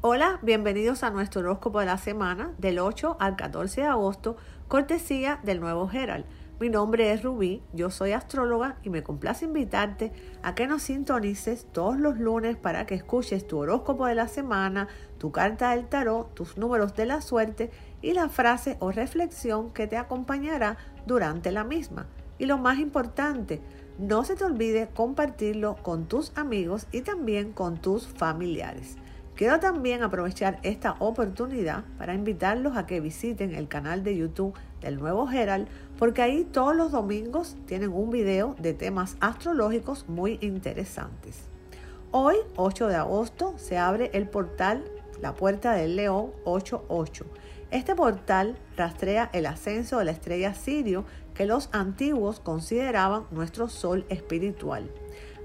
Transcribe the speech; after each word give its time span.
Hola, 0.00 0.38
bienvenidos 0.42 1.02
a 1.02 1.10
nuestro 1.10 1.40
horóscopo 1.40 1.80
de 1.80 1.86
la 1.86 1.98
semana 1.98 2.52
del 2.58 2.78
8 2.78 3.16
al 3.18 3.34
14 3.34 3.80
de 3.80 3.86
agosto, 3.88 4.36
cortesía 4.68 5.40
del 5.42 5.58
nuevo 5.58 5.90
Herald. 5.92 6.24
Mi 6.60 6.68
nombre 6.68 7.12
es 7.12 7.24
Rubí, 7.24 7.64
yo 7.72 7.90
soy 7.90 8.12
astróloga 8.12 8.76
y 8.84 8.90
me 8.90 9.02
complace 9.02 9.46
invitarte 9.46 10.12
a 10.44 10.54
que 10.54 10.68
nos 10.68 10.84
sintonices 10.84 11.66
todos 11.72 11.98
los 11.98 12.16
lunes 12.16 12.56
para 12.56 12.86
que 12.86 12.94
escuches 12.94 13.44
tu 13.48 13.58
horóscopo 13.58 14.06
de 14.06 14.14
la 14.14 14.28
semana, 14.28 14.86
tu 15.18 15.32
carta 15.32 15.72
del 15.72 15.88
tarot, 15.88 16.32
tus 16.32 16.56
números 16.56 16.94
de 16.94 17.06
la 17.06 17.20
suerte 17.20 17.72
y 18.00 18.12
la 18.12 18.28
frase 18.28 18.76
o 18.78 18.92
reflexión 18.92 19.72
que 19.72 19.88
te 19.88 19.96
acompañará 19.96 20.76
durante 21.06 21.50
la 21.50 21.64
misma. 21.64 22.06
Y 22.38 22.46
lo 22.46 22.56
más 22.56 22.78
importante, 22.78 23.60
no 23.98 24.22
se 24.22 24.36
te 24.36 24.44
olvide 24.44 24.90
compartirlo 24.94 25.74
con 25.82 26.06
tus 26.06 26.30
amigos 26.36 26.86
y 26.92 27.00
también 27.00 27.52
con 27.52 27.78
tus 27.78 28.06
familiares. 28.06 28.96
Quiero 29.38 29.60
también 29.60 30.02
aprovechar 30.02 30.58
esta 30.64 30.96
oportunidad 30.98 31.84
para 31.96 32.12
invitarlos 32.12 32.76
a 32.76 32.86
que 32.86 32.98
visiten 32.98 33.54
el 33.54 33.68
canal 33.68 34.02
de 34.02 34.16
YouTube 34.16 34.58
del 34.80 34.98
nuevo 34.98 35.30
Herald, 35.30 35.68
porque 35.96 36.22
ahí 36.22 36.42
todos 36.42 36.74
los 36.74 36.90
domingos 36.90 37.56
tienen 37.64 37.92
un 37.92 38.10
video 38.10 38.56
de 38.58 38.74
temas 38.74 39.16
astrológicos 39.20 40.08
muy 40.08 40.40
interesantes. 40.40 41.44
Hoy, 42.10 42.34
8 42.56 42.88
de 42.88 42.96
agosto, 42.96 43.54
se 43.58 43.78
abre 43.78 44.10
el 44.12 44.28
portal 44.28 44.82
La 45.22 45.36
Puerta 45.36 45.72
del 45.74 45.94
León 45.94 46.32
88. 46.44 47.24
Este 47.70 47.94
portal 47.94 48.58
rastrea 48.76 49.30
el 49.32 49.46
ascenso 49.46 49.98
de 49.98 50.06
la 50.06 50.10
estrella 50.10 50.52
Sirio 50.54 51.04
que 51.34 51.46
los 51.46 51.68
antiguos 51.70 52.40
consideraban 52.40 53.26
nuestro 53.30 53.68
sol 53.68 54.04
espiritual. 54.08 54.90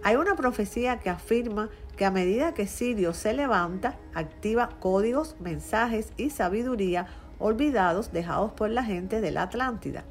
Hay 0.06 0.18
una 0.18 0.36
profecía 0.36 1.00
que 1.00 1.10
afirma 1.10 1.70
que 1.96 2.04
a 2.04 2.12
medida 2.12 2.54
que 2.54 2.68
Sirio 2.68 3.14
se 3.14 3.34
levanta, 3.34 3.98
activa 4.14 4.70
códigos, 4.82 5.38
mensajes 5.40 6.12
y 6.18 6.30
sabiduría 6.30 7.08
olvidados 7.40 8.12
dejados 8.12 8.52
por 8.52 8.70
la 8.70 8.84
gente 8.84 9.22
de 9.22 9.32
la 9.32 9.44
Atlántida. 9.44 10.04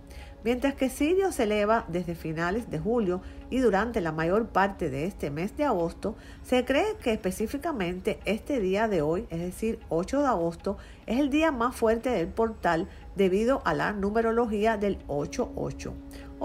Mientras 0.45 0.75
que 0.75 0.89
Sirio 0.89 1.31
se 1.31 1.45
eleva 1.45 1.85
desde 1.89 2.15
finales 2.15 2.71
de 2.71 2.79
julio 2.79 3.21
y 3.49 3.59
durante 3.59 4.01
la 4.01 4.13
mayor 4.13 4.49
parte 4.49 4.91
de 4.91 5.05
este 5.05 5.31
mes 5.31 5.57
de 5.57 5.65
agosto, 5.65 6.17
se 6.43 6.65
cree 6.65 6.97
que 7.01 7.13
específicamente 7.13 8.19
este 8.25 8.61
día 8.61 8.89
de 8.89 9.03
hoy, 9.03 9.27
es 9.31 9.41
decir, 9.41 9.79
8 9.89 10.21
de 10.21 10.27
agosto, 10.27 10.79
es 11.07 11.21
el 11.21 11.31
día 11.31 11.53
más 11.53 11.77
fuerte 11.77 12.11
del 12.11 12.29
portal 12.29 12.89
debido 13.15 13.63
a 13.65 13.75
la 13.75 13.93
numerología 13.93 14.79
del 14.79 14.99
88. 15.07 15.93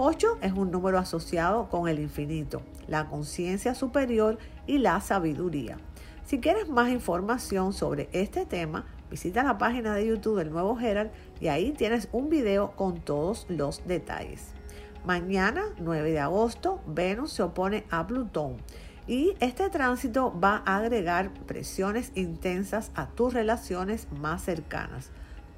8 0.00 0.38
es 0.42 0.52
un 0.52 0.70
número 0.70 0.96
asociado 0.96 1.68
con 1.68 1.88
el 1.88 1.98
infinito, 1.98 2.62
la 2.86 3.08
conciencia 3.08 3.74
superior 3.74 4.38
y 4.64 4.78
la 4.78 5.00
sabiduría. 5.00 5.76
Si 6.24 6.38
quieres 6.38 6.68
más 6.68 6.90
información 6.90 7.72
sobre 7.72 8.08
este 8.12 8.46
tema, 8.46 8.84
visita 9.10 9.42
la 9.42 9.58
página 9.58 9.96
de 9.96 10.06
YouTube 10.06 10.38
del 10.38 10.52
Nuevo 10.52 10.78
Herald 10.78 11.10
y 11.40 11.48
ahí 11.48 11.72
tienes 11.72 12.08
un 12.12 12.28
video 12.28 12.76
con 12.76 13.00
todos 13.00 13.46
los 13.48 13.84
detalles. 13.88 14.52
Mañana, 15.04 15.64
9 15.80 16.12
de 16.12 16.20
agosto, 16.20 16.80
Venus 16.86 17.32
se 17.32 17.42
opone 17.42 17.84
a 17.90 18.06
Plutón 18.06 18.58
y 19.08 19.34
este 19.40 19.68
tránsito 19.68 20.32
va 20.38 20.62
a 20.64 20.76
agregar 20.76 21.34
presiones 21.48 22.12
intensas 22.14 22.92
a 22.94 23.08
tus 23.08 23.34
relaciones 23.34 24.06
más 24.12 24.42
cercanas. 24.44 25.10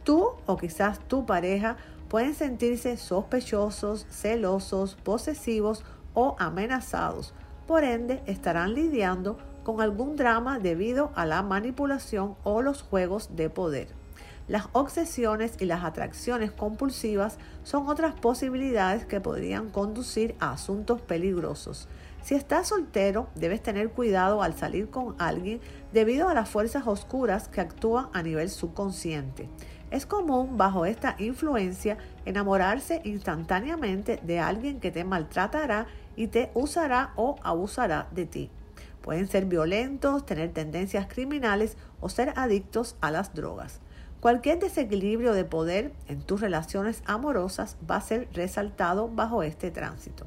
Tú 0.02 0.30
o 0.46 0.56
quizás 0.56 0.98
tu 1.08 1.26
pareja 1.26 1.76
pueden 2.10 2.34
sentirse 2.34 2.96
sospechosos, 2.96 4.04
celosos, 4.10 4.96
posesivos 4.96 5.84
o 6.12 6.34
amenazados. 6.40 7.32
Por 7.68 7.84
ende, 7.84 8.20
estarán 8.26 8.74
lidiando 8.74 9.38
con 9.62 9.80
algún 9.80 10.16
drama 10.16 10.58
debido 10.58 11.12
a 11.14 11.24
la 11.24 11.42
manipulación 11.42 12.34
o 12.42 12.62
los 12.62 12.82
juegos 12.82 13.36
de 13.36 13.48
poder. 13.48 13.88
Las 14.48 14.66
obsesiones 14.72 15.54
y 15.60 15.66
las 15.66 15.84
atracciones 15.84 16.50
compulsivas 16.50 17.38
son 17.62 17.88
otras 17.88 18.16
posibilidades 18.16 19.06
que 19.06 19.20
podrían 19.20 19.70
conducir 19.70 20.34
a 20.40 20.50
asuntos 20.50 21.00
peligrosos. 21.00 21.86
Si 22.24 22.34
estás 22.34 22.66
soltero, 22.66 23.28
debes 23.36 23.62
tener 23.62 23.90
cuidado 23.90 24.42
al 24.42 24.54
salir 24.54 24.90
con 24.90 25.14
alguien 25.18 25.60
debido 25.92 26.28
a 26.28 26.34
las 26.34 26.48
fuerzas 26.48 26.88
oscuras 26.88 27.46
que 27.46 27.60
actúan 27.60 28.08
a 28.12 28.24
nivel 28.24 28.50
subconsciente. 28.50 29.48
Es 29.90 30.06
común 30.06 30.56
bajo 30.56 30.86
esta 30.86 31.16
influencia 31.18 31.98
enamorarse 32.24 33.02
instantáneamente 33.04 34.20
de 34.22 34.38
alguien 34.38 34.78
que 34.78 34.90
te 34.90 35.04
maltratará 35.04 35.86
y 36.16 36.28
te 36.28 36.50
usará 36.54 37.12
o 37.16 37.36
abusará 37.42 38.08
de 38.12 38.26
ti. 38.26 38.50
Pueden 39.02 39.26
ser 39.26 39.46
violentos, 39.46 40.26
tener 40.26 40.52
tendencias 40.52 41.06
criminales 41.06 41.76
o 42.00 42.08
ser 42.08 42.32
adictos 42.36 42.96
a 43.00 43.10
las 43.10 43.34
drogas. 43.34 43.80
Cualquier 44.20 44.58
desequilibrio 44.58 45.32
de 45.32 45.44
poder 45.44 45.92
en 46.06 46.20
tus 46.20 46.42
relaciones 46.42 47.02
amorosas 47.06 47.78
va 47.90 47.96
a 47.96 48.02
ser 48.02 48.28
resaltado 48.34 49.08
bajo 49.08 49.42
este 49.42 49.70
tránsito. 49.70 50.26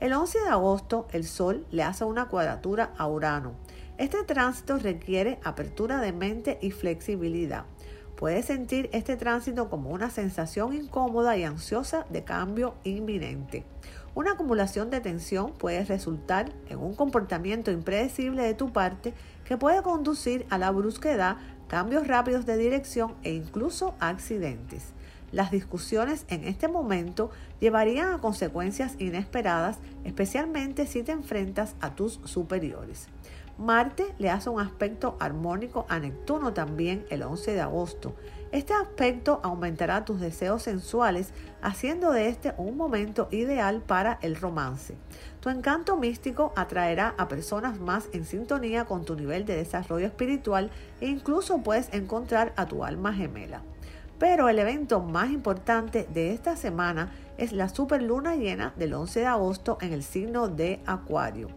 El 0.00 0.12
11 0.12 0.40
de 0.40 0.48
agosto 0.48 1.06
el 1.12 1.24
Sol 1.24 1.64
le 1.70 1.84
hace 1.84 2.04
una 2.04 2.26
cuadratura 2.26 2.92
a 2.98 3.06
Urano. 3.06 3.52
Este 3.96 4.22
tránsito 4.24 4.78
requiere 4.78 5.38
apertura 5.44 6.00
de 6.00 6.12
mente 6.12 6.58
y 6.60 6.72
flexibilidad. 6.72 7.64
Puedes 8.18 8.46
sentir 8.46 8.90
este 8.92 9.16
tránsito 9.16 9.70
como 9.70 9.90
una 9.90 10.10
sensación 10.10 10.72
incómoda 10.72 11.36
y 11.36 11.44
ansiosa 11.44 12.04
de 12.10 12.24
cambio 12.24 12.74
inminente. 12.82 13.64
Una 14.16 14.32
acumulación 14.32 14.90
de 14.90 15.00
tensión 15.00 15.52
puede 15.52 15.84
resultar 15.84 16.52
en 16.68 16.78
un 16.78 16.96
comportamiento 16.96 17.70
impredecible 17.70 18.42
de 18.42 18.54
tu 18.54 18.72
parte 18.72 19.14
que 19.44 19.56
puede 19.56 19.82
conducir 19.82 20.46
a 20.50 20.58
la 20.58 20.72
brusquedad, 20.72 21.36
cambios 21.68 22.08
rápidos 22.08 22.44
de 22.44 22.56
dirección 22.56 23.14
e 23.22 23.34
incluso 23.34 23.94
accidentes. 24.00 24.94
Las 25.30 25.52
discusiones 25.52 26.24
en 26.26 26.42
este 26.42 26.66
momento 26.66 27.30
llevarían 27.60 28.14
a 28.14 28.18
consecuencias 28.18 28.96
inesperadas, 28.98 29.78
especialmente 30.02 30.88
si 30.88 31.04
te 31.04 31.12
enfrentas 31.12 31.76
a 31.80 31.94
tus 31.94 32.18
superiores. 32.24 33.06
Marte 33.58 34.14
le 34.18 34.30
hace 34.30 34.50
un 34.50 34.60
aspecto 34.60 35.16
armónico 35.18 35.84
a 35.88 35.98
Neptuno 35.98 36.52
también 36.52 37.04
el 37.10 37.24
11 37.24 37.54
de 37.54 37.60
agosto. 37.60 38.14
Este 38.52 38.72
aspecto 38.72 39.40
aumentará 39.42 40.04
tus 40.04 40.20
deseos 40.20 40.62
sensuales, 40.62 41.32
haciendo 41.60 42.12
de 42.12 42.28
este 42.28 42.54
un 42.56 42.76
momento 42.76 43.26
ideal 43.32 43.82
para 43.82 44.20
el 44.22 44.36
romance. 44.36 44.94
Tu 45.40 45.48
encanto 45.48 45.96
místico 45.96 46.52
atraerá 46.54 47.16
a 47.18 47.26
personas 47.26 47.80
más 47.80 48.08
en 48.12 48.24
sintonía 48.24 48.84
con 48.84 49.04
tu 49.04 49.16
nivel 49.16 49.44
de 49.44 49.56
desarrollo 49.56 50.06
espiritual 50.06 50.70
e 51.00 51.08
incluso 51.08 51.58
puedes 51.58 51.92
encontrar 51.92 52.52
a 52.54 52.66
tu 52.66 52.84
alma 52.84 53.12
gemela. 53.12 53.62
Pero 54.20 54.48
el 54.48 54.60
evento 54.60 55.00
más 55.00 55.30
importante 55.30 56.06
de 56.14 56.32
esta 56.32 56.56
semana 56.56 57.12
es 57.38 57.52
la 57.52 57.68
superluna 57.68 58.36
llena 58.36 58.72
del 58.76 58.94
11 58.94 59.20
de 59.20 59.26
agosto 59.26 59.78
en 59.80 59.92
el 59.92 60.04
signo 60.04 60.48
de 60.48 60.80
Acuario. 60.86 61.48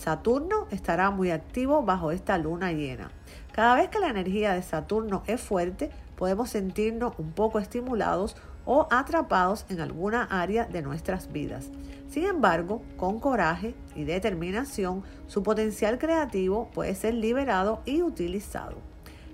Saturno 0.00 0.66
estará 0.70 1.10
muy 1.10 1.30
activo 1.30 1.82
bajo 1.82 2.10
esta 2.10 2.38
luna 2.38 2.72
llena. 2.72 3.10
Cada 3.52 3.74
vez 3.74 3.90
que 3.90 3.98
la 3.98 4.08
energía 4.08 4.54
de 4.54 4.62
Saturno 4.62 5.22
es 5.26 5.42
fuerte, 5.42 5.90
podemos 6.16 6.48
sentirnos 6.48 7.12
un 7.18 7.32
poco 7.32 7.58
estimulados 7.58 8.34
o 8.64 8.88
atrapados 8.90 9.66
en 9.68 9.78
alguna 9.78 10.22
área 10.22 10.64
de 10.64 10.80
nuestras 10.80 11.30
vidas. 11.30 11.68
Sin 12.08 12.24
embargo, 12.24 12.80
con 12.96 13.20
coraje 13.20 13.74
y 13.94 14.04
determinación, 14.04 15.02
su 15.26 15.42
potencial 15.42 15.98
creativo 15.98 16.70
puede 16.72 16.94
ser 16.94 17.12
liberado 17.12 17.82
y 17.84 18.00
utilizado. 18.00 18.78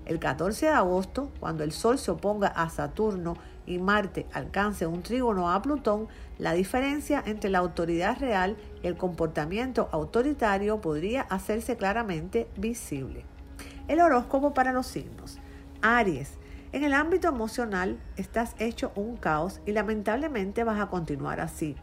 El 0.04 0.18
14 0.18 0.66
de 0.66 0.72
agosto, 0.72 1.30
cuando 1.38 1.62
el 1.62 1.70
Sol 1.70 1.96
se 1.96 2.10
oponga 2.10 2.48
a 2.48 2.70
Saturno 2.70 3.36
y 3.66 3.78
Marte 3.78 4.26
alcance 4.32 4.86
un 4.86 5.02
trígono 5.02 5.50
a 5.50 5.60
Plutón, 5.60 6.08
la 6.38 6.52
diferencia 6.52 7.22
entre 7.26 7.50
la 7.50 7.58
autoridad 7.58 8.18
real 8.18 8.56
y 8.82 8.86
el 8.86 8.96
comportamiento 8.96 9.88
autoritario 9.92 10.80
podría 10.80 11.22
hacerse 11.22 11.76
claramente 11.76 12.48
visible. 12.56 13.24
El 13.88 14.00
horóscopo 14.00 14.54
para 14.54 14.72
los 14.72 14.86
signos. 14.86 15.38
Aries. 15.82 16.38
En 16.72 16.84
el 16.84 16.94
ámbito 16.94 17.28
emocional 17.28 17.98
estás 18.16 18.54
hecho 18.58 18.92
un 18.96 19.16
caos 19.16 19.60
y 19.66 19.72
lamentablemente 19.72 20.64
vas 20.64 20.80
a 20.80 20.88
continuar 20.88 21.40
así. 21.40 21.76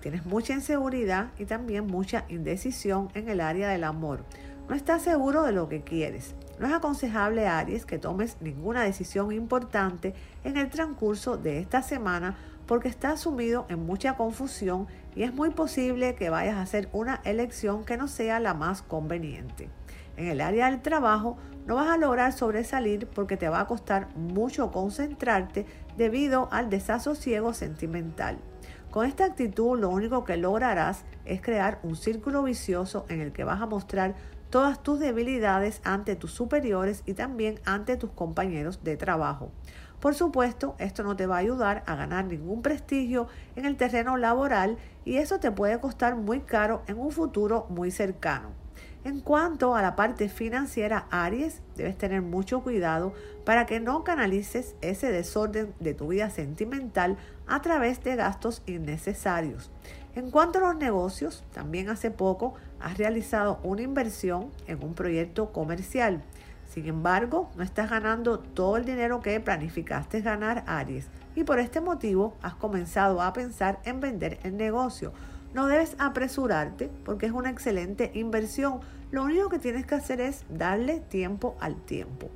Tienes 0.00 0.24
mucha 0.24 0.54
inseguridad 0.54 1.28
y 1.38 1.44
también 1.44 1.86
mucha 1.86 2.24
indecisión 2.28 3.10
en 3.14 3.28
el 3.28 3.40
área 3.40 3.68
del 3.68 3.84
amor. 3.84 4.24
No 4.68 4.74
estás 4.74 5.02
seguro 5.02 5.42
de 5.42 5.52
lo 5.52 5.68
que 5.68 5.82
quieres. 5.82 6.34
No 6.60 6.66
es 6.66 6.74
aconsejable, 6.74 7.48
Aries, 7.48 7.86
que 7.86 7.98
tomes 7.98 8.36
ninguna 8.42 8.82
decisión 8.82 9.32
importante 9.32 10.12
en 10.44 10.58
el 10.58 10.68
transcurso 10.68 11.38
de 11.38 11.58
esta 11.58 11.80
semana 11.80 12.36
porque 12.66 12.88
estás 12.88 13.20
sumido 13.20 13.64
en 13.70 13.86
mucha 13.86 14.18
confusión 14.18 14.86
y 15.16 15.22
es 15.22 15.32
muy 15.32 15.52
posible 15.52 16.16
que 16.16 16.28
vayas 16.28 16.56
a 16.56 16.60
hacer 16.60 16.90
una 16.92 17.22
elección 17.24 17.86
que 17.86 17.96
no 17.96 18.08
sea 18.08 18.40
la 18.40 18.52
más 18.52 18.82
conveniente. 18.82 19.70
En 20.18 20.26
el 20.26 20.42
área 20.42 20.70
del 20.70 20.82
trabajo 20.82 21.38
no 21.64 21.76
vas 21.76 21.88
a 21.88 21.96
lograr 21.96 22.34
sobresalir 22.34 23.06
porque 23.06 23.38
te 23.38 23.48
va 23.48 23.60
a 23.60 23.66
costar 23.66 24.14
mucho 24.14 24.70
concentrarte 24.70 25.64
debido 25.96 26.50
al 26.52 26.68
desasosiego 26.68 27.54
sentimental. 27.54 28.36
Con 28.90 29.06
esta 29.06 29.24
actitud 29.24 29.80
lo 29.80 29.88
único 29.88 30.24
que 30.24 30.36
lograrás 30.36 31.04
es 31.24 31.40
crear 31.40 31.78
un 31.84 31.96
círculo 31.96 32.42
vicioso 32.42 33.06
en 33.08 33.22
el 33.22 33.32
que 33.32 33.44
vas 33.44 33.62
a 33.62 33.66
mostrar 33.66 34.14
todas 34.50 34.82
tus 34.82 34.98
debilidades 34.98 35.80
ante 35.84 36.16
tus 36.16 36.32
superiores 36.32 37.02
y 37.06 37.14
también 37.14 37.60
ante 37.64 37.96
tus 37.96 38.10
compañeros 38.10 38.84
de 38.84 38.96
trabajo. 38.96 39.50
Por 40.00 40.14
supuesto, 40.14 40.76
esto 40.78 41.02
no 41.02 41.14
te 41.14 41.26
va 41.26 41.36
a 41.36 41.40
ayudar 41.40 41.82
a 41.86 41.94
ganar 41.94 42.24
ningún 42.24 42.62
prestigio 42.62 43.28
en 43.54 43.66
el 43.66 43.76
terreno 43.76 44.16
laboral 44.16 44.78
y 45.04 45.16
eso 45.16 45.40
te 45.40 45.50
puede 45.50 45.78
costar 45.78 46.16
muy 46.16 46.40
caro 46.40 46.82
en 46.86 46.98
un 46.98 47.10
futuro 47.10 47.66
muy 47.68 47.90
cercano. 47.90 48.48
En 49.02 49.20
cuanto 49.20 49.74
a 49.74 49.82
la 49.82 49.96
parte 49.96 50.28
financiera, 50.28 51.06
Aries, 51.10 51.62
debes 51.74 51.96
tener 51.96 52.20
mucho 52.20 52.62
cuidado 52.62 53.14
para 53.46 53.64
que 53.64 53.80
no 53.80 54.04
canalices 54.04 54.74
ese 54.82 55.10
desorden 55.10 55.72
de 55.80 55.94
tu 55.94 56.08
vida 56.08 56.28
sentimental 56.28 57.16
a 57.46 57.62
través 57.62 58.02
de 58.04 58.16
gastos 58.16 58.62
innecesarios. 58.66 59.70
En 60.20 60.30
cuanto 60.30 60.58
a 60.58 60.60
los 60.60 60.76
negocios, 60.76 61.42
también 61.54 61.88
hace 61.88 62.10
poco 62.10 62.52
has 62.78 62.98
realizado 62.98 63.58
una 63.62 63.80
inversión 63.80 64.50
en 64.66 64.84
un 64.84 64.92
proyecto 64.92 65.50
comercial. 65.50 66.22
Sin 66.68 66.84
embargo, 66.84 67.50
no 67.56 67.62
estás 67.62 67.88
ganando 67.88 68.38
todo 68.38 68.76
el 68.76 68.84
dinero 68.84 69.22
que 69.22 69.40
planificaste 69.40 70.20
ganar, 70.20 70.62
Aries, 70.66 71.06
y 71.34 71.44
por 71.44 71.58
este 71.58 71.80
motivo 71.80 72.36
has 72.42 72.52
comenzado 72.52 73.22
a 73.22 73.32
pensar 73.32 73.80
en 73.84 74.00
vender 74.00 74.38
el 74.42 74.58
negocio. 74.58 75.14
No 75.54 75.66
debes 75.68 75.96
apresurarte 75.98 76.90
porque 77.06 77.24
es 77.24 77.32
una 77.32 77.48
excelente 77.48 78.10
inversión. 78.12 78.80
Lo 79.10 79.24
único 79.24 79.48
que 79.48 79.58
tienes 79.58 79.86
que 79.86 79.94
hacer 79.94 80.20
es 80.20 80.44
darle 80.50 81.00
tiempo 81.00 81.56
al 81.60 81.76
tiempo. 81.76 82.28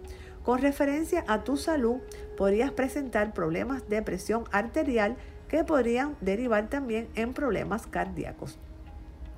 Con 0.43 0.63
referencia 0.63 1.23
a 1.29 1.45
tu 1.45 1.59
salud, 1.59 1.99
podrías 2.39 2.71
presentar 2.71 3.35
problemas 3.35 3.87
de 3.91 4.01
presión 4.01 4.45
arterial 4.53 5.19
que 5.55 5.63
podrían 5.63 6.17
derivar 6.21 6.69
también 6.69 7.07
en 7.15 7.33
problemas 7.33 7.87
cardíacos. 7.87 8.59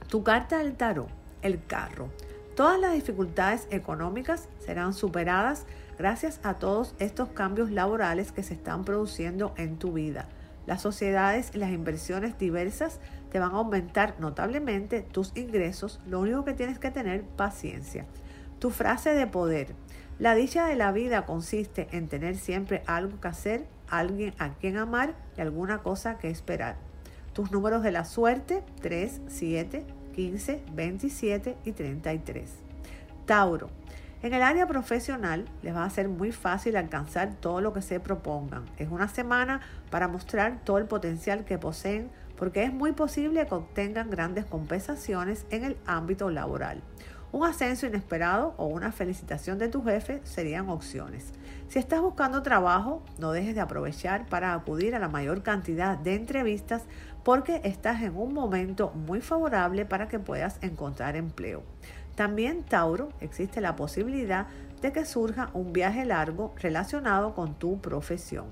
Tu 0.08 0.22
carta 0.22 0.60
del 0.60 0.74
tarot, 0.74 1.10
el 1.42 1.62
carro. 1.62 2.08
Todas 2.54 2.80
las 2.80 2.94
dificultades 2.94 3.68
económicas 3.70 4.48
serán 4.64 4.94
superadas 4.94 5.66
gracias 5.98 6.40
a 6.42 6.54
todos 6.54 6.94
estos 7.00 7.28
cambios 7.28 7.70
laborales 7.70 8.32
que 8.32 8.42
se 8.42 8.54
están 8.54 8.82
produciendo 8.86 9.52
en 9.58 9.76
tu 9.76 9.92
vida. 9.92 10.26
Las 10.64 10.80
sociedades 10.80 11.50
y 11.52 11.58
las 11.58 11.68
inversiones 11.70 12.38
diversas 12.38 12.98
te 13.30 13.38
van 13.38 13.52
a 13.52 13.56
aumentar 13.58 14.14
notablemente 14.18 15.02
tus 15.02 15.36
ingresos. 15.36 16.00
Lo 16.06 16.20
único 16.20 16.46
que 16.46 16.54
tienes 16.54 16.78
que 16.78 16.90
tener 16.90 17.24
paciencia. 17.24 18.06
Tu 18.58 18.70
frase 18.70 19.12
de 19.12 19.26
poder. 19.26 19.74
La 20.18 20.34
dicha 20.34 20.66
de 20.66 20.76
la 20.76 20.92
vida 20.92 21.26
consiste 21.26 21.88
en 21.92 22.08
tener 22.08 22.36
siempre 22.36 22.82
algo 22.86 23.20
que 23.20 23.28
hacer, 23.28 23.66
alguien 23.90 24.32
a 24.38 24.54
quien 24.54 24.78
amar 24.78 25.14
y 25.36 25.42
alguna 25.42 25.82
cosa 25.82 26.16
que 26.16 26.30
esperar. 26.30 26.76
Tus 27.34 27.52
números 27.52 27.82
de 27.82 27.92
la 27.92 28.06
suerte 28.06 28.64
3, 28.80 29.20
7, 29.26 29.84
15, 30.14 30.62
27 30.72 31.56
y 31.66 31.72
33. 31.72 32.50
Tauro. 33.26 33.68
En 34.22 34.32
el 34.32 34.42
área 34.42 34.66
profesional 34.66 35.44
les 35.62 35.74
va 35.74 35.84
a 35.84 35.90
ser 35.90 36.08
muy 36.08 36.32
fácil 36.32 36.76
alcanzar 36.76 37.34
todo 37.34 37.60
lo 37.60 37.74
que 37.74 37.82
se 37.82 38.00
propongan. 38.00 38.64
Es 38.78 38.88
una 38.88 39.08
semana 39.08 39.60
para 39.90 40.08
mostrar 40.08 40.64
todo 40.64 40.78
el 40.78 40.86
potencial 40.86 41.44
que 41.44 41.58
poseen 41.58 42.08
porque 42.38 42.62
es 42.62 42.72
muy 42.72 42.92
posible 42.92 43.46
que 43.46 43.54
obtengan 43.54 44.08
grandes 44.08 44.46
compensaciones 44.46 45.44
en 45.50 45.64
el 45.64 45.76
ámbito 45.84 46.30
laboral. 46.30 46.82
Un 47.36 47.44
ascenso 47.44 47.84
inesperado 47.84 48.54
o 48.56 48.64
una 48.64 48.92
felicitación 48.92 49.58
de 49.58 49.68
tu 49.68 49.84
jefe 49.84 50.22
serían 50.24 50.70
opciones. 50.70 51.34
Si 51.68 51.78
estás 51.78 52.00
buscando 52.00 52.42
trabajo, 52.42 53.02
no 53.18 53.30
dejes 53.30 53.54
de 53.54 53.60
aprovechar 53.60 54.24
para 54.24 54.54
acudir 54.54 54.94
a 54.94 54.98
la 54.98 55.10
mayor 55.10 55.42
cantidad 55.42 55.98
de 55.98 56.14
entrevistas 56.14 56.84
porque 57.24 57.60
estás 57.62 58.00
en 58.00 58.16
un 58.16 58.32
momento 58.32 58.90
muy 58.92 59.20
favorable 59.20 59.84
para 59.84 60.08
que 60.08 60.18
puedas 60.18 60.56
encontrar 60.62 61.14
empleo. 61.14 61.62
También, 62.14 62.62
Tauro, 62.62 63.10
existe 63.20 63.60
la 63.60 63.76
posibilidad 63.76 64.46
de 64.80 64.92
que 64.92 65.04
surja 65.04 65.50
un 65.52 65.74
viaje 65.74 66.06
largo 66.06 66.54
relacionado 66.56 67.34
con 67.34 67.52
tu 67.58 67.82
profesión. 67.82 68.46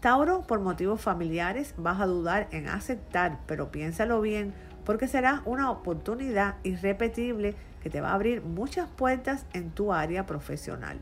Tauro, 0.00 0.42
por 0.42 0.60
motivos 0.60 1.00
familiares, 1.00 1.72
vas 1.78 1.98
a 2.02 2.06
dudar 2.06 2.48
en 2.50 2.68
aceptar, 2.68 3.38
pero 3.46 3.70
piénsalo 3.70 4.20
bien 4.20 4.52
porque 4.84 5.08
será 5.08 5.42
una 5.44 5.70
oportunidad 5.70 6.56
irrepetible 6.64 7.54
que 7.80 7.90
te 7.90 8.00
va 8.00 8.10
a 8.10 8.14
abrir 8.14 8.42
muchas 8.42 8.88
puertas 8.88 9.46
en 9.52 9.70
tu 9.70 9.92
área 9.92 10.26
profesional. 10.26 10.98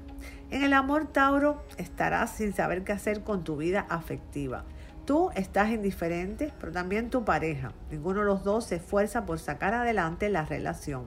En 0.50 0.62
el 0.62 0.72
amor 0.72 1.06
Tauro 1.06 1.62
estarás 1.76 2.30
sin 2.30 2.54
saber 2.54 2.84
qué 2.84 2.92
hacer 2.92 3.22
con 3.22 3.44
tu 3.44 3.56
vida 3.56 3.86
afectiva. 3.88 4.64
Tú 5.04 5.30
estás 5.34 5.70
indiferente, 5.70 6.52
pero 6.60 6.72
también 6.72 7.10
tu 7.10 7.24
pareja. 7.24 7.72
Ninguno 7.90 8.20
de 8.20 8.26
los 8.26 8.44
dos 8.44 8.66
se 8.66 8.76
esfuerza 8.76 9.24
por 9.24 9.38
sacar 9.38 9.74
adelante 9.74 10.28
la 10.28 10.44
relación. 10.44 11.06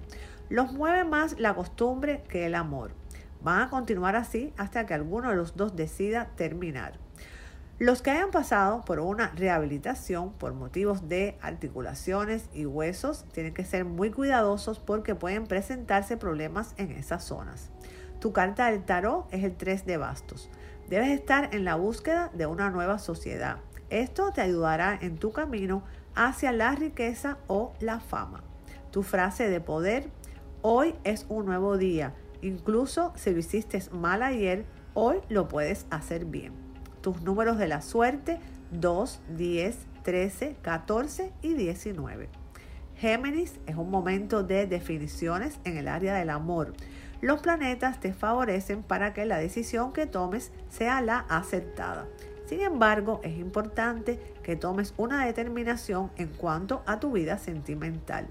Los 0.49 0.73
mueve 0.73 1.03
más 1.03 1.39
la 1.39 1.53
costumbre 1.53 2.23
que 2.27 2.45
el 2.45 2.55
amor. 2.55 2.91
Van 3.43 3.61
a 3.61 3.69
continuar 3.69 4.15
así 4.15 4.53
hasta 4.57 4.85
que 4.85 4.93
alguno 4.93 5.29
de 5.29 5.35
los 5.35 5.55
dos 5.55 5.75
decida 5.75 6.29
terminar. 6.35 6.93
Los 7.81 8.03
que 8.03 8.11
hayan 8.11 8.29
pasado 8.29 8.85
por 8.85 8.99
una 8.99 9.31
rehabilitación 9.31 10.33
por 10.33 10.53
motivos 10.53 11.09
de 11.09 11.37
articulaciones 11.41 12.47
y 12.53 12.67
huesos 12.67 13.25
tienen 13.31 13.55
que 13.55 13.65
ser 13.65 13.85
muy 13.85 14.11
cuidadosos 14.11 14.77
porque 14.77 15.15
pueden 15.15 15.47
presentarse 15.47 16.15
problemas 16.15 16.75
en 16.77 16.91
esas 16.91 17.23
zonas. 17.23 17.71
Tu 18.19 18.33
carta 18.33 18.69
del 18.69 18.85
tarot 18.85 19.25
es 19.33 19.43
el 19.43 19.57
3 19.57 19.85
de 19.87 19.97
bastos. 19.97 20.51
Debes 20.89 21.09
estar 21.09 21.55
en 21.55 21.65
la 21.65 21.73
búsqueda 21.73 22.29
de 22.35 22.45
una 22.45 22.69
nueva 22.69 22.99
sociedad 22.99 23.57
esto 23.91 24.31
te 24.31 24.39
ayudará 24.39 24.97
en 24.99 25.17
tu 25.17 25.33
camino 25.33 25.83
hacia 26.15 26.53
la 26.53 26.73
riqueza 26.75 27.37
o 27.47 27.73
la 27.81 27.99
fama. 27.99 28.41
Tu 28.89 29.03
frase 29.03 29.49
de 29.49 29.59
poder, 29.59 30.09
hoy 30.61 30.95
es 31.03 31.25
un 31.27 31.45
nuevo 31.45 31.77
día. 31.77 32.15
Incluso 32.41 33.11
si 33.17 33.31
lo 33.31 33.39
hiciste 33.39 33.83
mal 33.91 34.23
ayer, 34.23 34.65
hoy 34.93 35.17
lo 35.27 35.49
puedes 35.49 35.87
hacer 35.89 36.23
bien. 36.23 36.70
Tus 37.01 37.21
números 37.23 37.57
de 37.57 37.67
la 37.67 37.81
suerte, 37.81 38.39
2, 38.71 39.19
10, 39.37 39.77
13, 40.03 40.55
14 40.61 41.31
y 41.41 41.53
19. 41.55 42.29
Géminis 42.97 43.59
es 43.65 43.75
un 43.75 43.89
momento 43.89 44.43
de 44.43 44.67
definiciones 44.67 45.59
en 45.63 45.77
el 45.77 45.87
área 45.87 46.13
del 46.15 46.29
amor. 46.29 46.73
Los 47.19 47.41
planetas 47.41 47.99
te 47.99 48.13
favorecen 48.13 48.83
para 48.83 49.13
que 49.13 49.25
la 49.25 49.37
decisión 49.37 49.93
que 49.93 50.05
tomes 50.05 50.51
sea 50.69 51.01
la 51.01 51.25
aceptada. 51.29 52.07
Sin 52.45 52.61
embargo, 52.61 53.21
es 53.23 53.37
importante 53.37 54.19
que 54.43 54.55
tomes 54.55 54.93
una 54.97 55.25
determinación 55.25 56.11
en 56.17 56.27
cuanto 56.27 56.83
a 56.85 56.99
tu 56.99 57.11
vida 57.13 57.37
sentimental. 57.37 58.27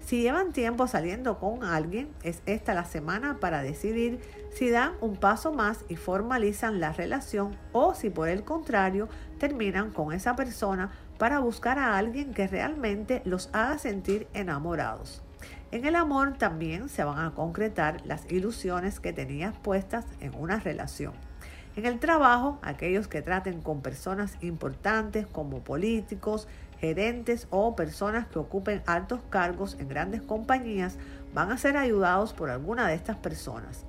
Si 0.00 0.22
llevan 0.22 0.52
tiempo 0.52 0.86
saliendo 0.86 1.38
con 1.38 1.62
alguien, 1.62 2.08
es 2.22 2.42
esta 2.46 2.74
la 2.74 2.84
semana 2.84 3.38
para 3.38 3.62
decidir 3.62 4.20
si 4.52 4.70
dan 4.70 4.94
un 5.00 5.16
paso 5.16 5.52
más 5.52 5.84
y 5.88 5.96
formalizan 5.96 6.80
la 6.80 6.92
relación 6.92 7.56
o 7.72 7.94
si 7.94 8.10
por 8.10 8.28
el 8.28 8.42
contrario 8.42 9.08
terminan 9.38 9.90
con 9.90 10.12
esa 10.12 10.34
persona 10.34 10.90
para 11.18 11.38
buscar 11.38 11.78
a 11.78 11.96
alguien 11.96 12.34
que 12.34 12.48
realmente 12.48 13.22
los 13.24 13.50
haga 13.52 13.78
sentir 13.78 14.26
enamorados. 14.32 15.22
En 15.70 15.84
el 15.84 15.94
amor 15.94 16.36
también 16.36 16.88
se 16.88 17.04
van 17.04 17.24
a 17.24 17.32
concretar 17.32 18.04
las 18.04 18.30
ilusiones 18.32 18.98
que 18.98 19.12
tenías 19.12 19.56
puestas 19.56 20.04
en 20.20 20.34
una 20.34 20.58
relación. 20.58 21.12
En 21.76 21.86
el 21.86 22.00
trabajo, 22.00 22.58
aquellos 22.62 23.06
que 23.06 23.22
traten 23.22 23.60
con 23.60 23.80
personas 23.80 24.36
importantes 24.40 25.28
como 25.28 25.60
políticos, 25.60 26.48
gerentes 26.80 27.46
o 27.50 27.76
personas 27.76 28.26
que 28.26 28.38
ocupen 28.38 28.82
altos 28.86 29.20
cargos 29.28 29.76
en 29.78 29.88
grandes 29.88 30.22
compañías 30.22 30.96
van 31.34 31.52
a 31.52 31.58
ser 31.58 31.76
ayudados 31.76 32.32
por 32.32 32.50
alguna 32.50 32.88
de 32.88 32.94
estas 32.94 33.16
personas. 33.16 33.84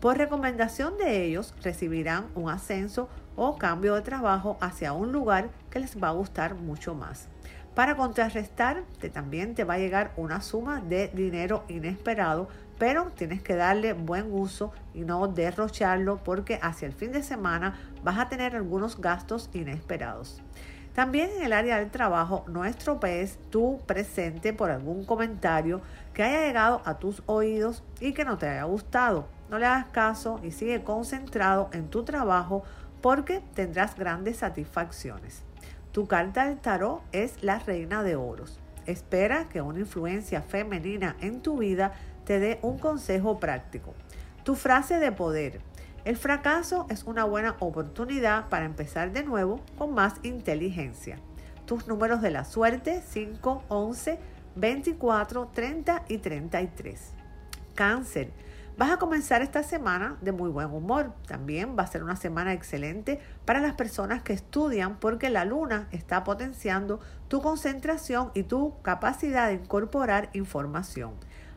Por 0.00 0.18
recomendación 0.18 0.98
de 0.98 1.24
ellos 1.24 1.54
recibirán 1.62 2.26
un 2.34 2.50
ascenso 2.50 3.08
o 3.36 3.56
cambio 3.56 3.94
de 3.94 4.02
trabajo 4.02 4.58
hacia 4.60 4.92
un 4.92 5.12
lugar 5.12 5.48
que 5.70 5.80
les 5.80 6.00
va 6.00 6.08
a 6.08 6.12
gustar 6.12 6.54
mucho 6.54 6.94
más. 6.94 7.28
Para 7.74 7.96
contrarrestar, 7.96 8.84
también 9.12 9.54
te 9.54 9.64
va 9.64 9.74
a 9.74 9.78
llegar 9.78 10.12
una 10.16 10.42
suma 10.42 10.80
de 10.80 11.08
dinero 11.08 11.64
inesperado 11.68 12.48
pero 12.78 13.12
tienes 13.14 13.42
que 13.42 13.54
darle 13.54 13.92
buen 13.92 14.32
uso 14.32 14.72
y 14.94 15.00
no 15.00 15.28
derrocharlo 15.28 16.18
porque 16.18 16.58
hacia 16.62 16.86
el 16.86 16.92
fin 16.92 17.12
de 17.12 17.22
semana 17.22 17.78
vas 18.02 18.18
a 18.18 18.28
tener 18.28 18.56
algunos 18.56 19.00
gastos 19.00 19.48
inesperados. 19.52 20.42
También 20.94 21.30
en 21.36 21.42
el 21.42 21.52
área 21.52 21.78
del 21.78 21.90
trabajo 21.90 22.44
no 22.46 22.64
estropees 22.64 23.38
tu 23.50 23.80
presente 23.84 24.52
por 24.52 24.70
algún 24.70 25.04
comentario 25.04 25.82
que 26.12 26.22
haya 26.22 26.46
llegado 26.46 26.82
a 26.84 26.98
tus 26.98 27.22
oídos 27.26 27.82
y 27.98 28.12
que 28.12 28.24
no 28.24 28.38
te 28.38 28.46
haya 28.46 28.62
gustado. 28.62 29.26
No 29.50 29.58
le 29.58 29.66
hagas 29.66 29.86
caso 29.86 30.38
y 30.44 30.52
sigue 30.52 30.84
concentrado 30.84 31.68
en 31.72 31.88
tu 31.88 32.04
trabajo 32.04 32.62
porque 33.02 33.42
tendrás 33.54 33.96
grandes 33.96 34.36
satisfacciones. 34.38 35.42
Tu 35.90 36.06
carta 36.06 36.46
del 36.46 36.58
tarot 36.58 37.02
es 37.10 37.42
la 37.42 37.58
reina 37.58 38.04
de 38.04 38.14
oros. 38.14 38.60
Espera 38.86 39.48
que 39.48 39.62
una 39.62 39.80
influencia 39.80 40.42
femenina 40.42 41.16
en 41.20 41.40
tu 41.40 41.58
vida 41.58 41.92
te 42.24 42.38
dé 42.38 42.60
un 42.62 42.78
consejo 42.78 43.40
práctico. 43.40 43.94
Tu 44.44 44.54
frase 44.54 45.00
de 45.00 45.10
poder. 45.10 45.60
El 46.04 46.18
fracaso 46.18 46.84
es 46.90 47.04
una 47.04 47.24
buena 47.24 47.56
oportunidad 47.60 48.50
para 48.50 48.66
empezar 48.66 49.12
de 49.12 49.24
nuevo 49.24 49.62
con 49.78 49.94
más 49.94 50.16
inteligencia. 50.22 51.18
Tus 51.64 51.88
números 51.88 52.20
de 52.20 52.30
la 52.30 52.44
suerte 52.44 53.02
5, 53.08 53.64
11, 53.68 54.18
24, 54.54 55.50
30 55.54 56.04
y 56.08 56.18
33. 56.18 57.00
Cáncer. 57.74 58.30
Vas 58.76 58.90
a 58.90 58.98
comenzar 58.98 59.40
esta 59.40 59.62
semana 59.62 60.18
de 60.20 60.32
muy 60.32 60.50
buen 60.50 60.74
humor. 60.74 61.14
También 61.26 61.74
va 61.78 61.84
a 61.84 61.86
ser 61.86 62.04
una 62.04 62.16
semana 62.16 62.52
excelente 62.52 63.18
para 63.46 63.60
las 63.60 63.72
personas 63.72 64.22
que 64.22 64.34
estudian 64.34 64.96
porque 64.96 65.30
la 65.30 65.46
luna 65.46 65.88
está 65.90 66.22
potenciando 66.22 67.00
tu 67.28 67.40
concentración 67.40 68.30
y 68.34 68.42
tu 68.42 68.74
capacidad 68.82 69.48
de 69.48 69.54
incorporar 69.54 70.28
información. 70.34 71.14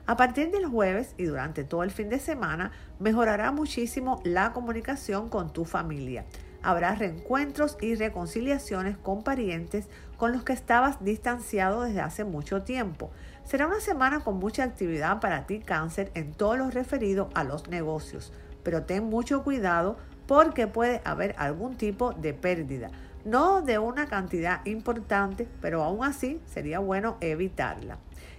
A 0.08 0.16
partir 0.16 0.52
del 0.52 0.66
jueves 0.66 1.14
y 1.18 1.26
durante 1.26 1.66
todo 1.66 1.84
el 1.84 1.92
fin 1.92 2.08
de 2.08 2.20
semana 2.20 2.72
mejorará 2.98 3.52
muchísimo 3.52 4.22
la 4.24 4.54
comunicación 4.54 5.28
con 5.28 5.52
tu 5.52 5.66
familia. 5.66 6.24
Habrá 6.64 6.96
reencuentros 6.96 7.78
y 7.82 7.96
reconciliaciones 7.96 8.98
con 8.98 9.22
parientes 9.22 9.90
con 10.16 10.32
los 10.32 10.44
que 10.44 10.54
estabas 10.54 11.04
distanciado 11.04 11.82
desde 11.82 12.00
hace 12.00 12.24
mucho 12.24 12.64
tiempo. 12.64 13.12
Será 13.44 13.68
una 13.68 13.82
semana 13.82 14.22
con 14.22 14.40
mucha 14.40 14.64
actividad 14.64 15.20
para 15.20 15.46
ti 15.46 15.60
cáncer 15.60 16.10
en 16.14 16.32
todo 16.32 16.56
lo 16.56 16.72
referido 16.72 17.30
a 17.34 17.44
los 17.44 17.68
negocios, 17.68 18.32
pero 18.64 18.84
ten 18.84 19.10
mucho 19.10 19.44
cuidado 19.44 19.98
porque 20.26 20.68
puede 20.68 21.02
haber 21.04 21.36
algún 21.38 21.76
tipo 21.76 22.14
de 22.14 22.34
pérdida. 22.34 22.92
No 23.26 23.62
de 23.62 23.78
una 23.78 24.08
cantidad 24.08 24.66
importante, 24.66 25.50
pero 25.60 25.84
aún 25.84 26.06
así 26.06 26.42
sería 26.46 26.80
bueno 26.80 27.18
evitarla. 27.20 27.98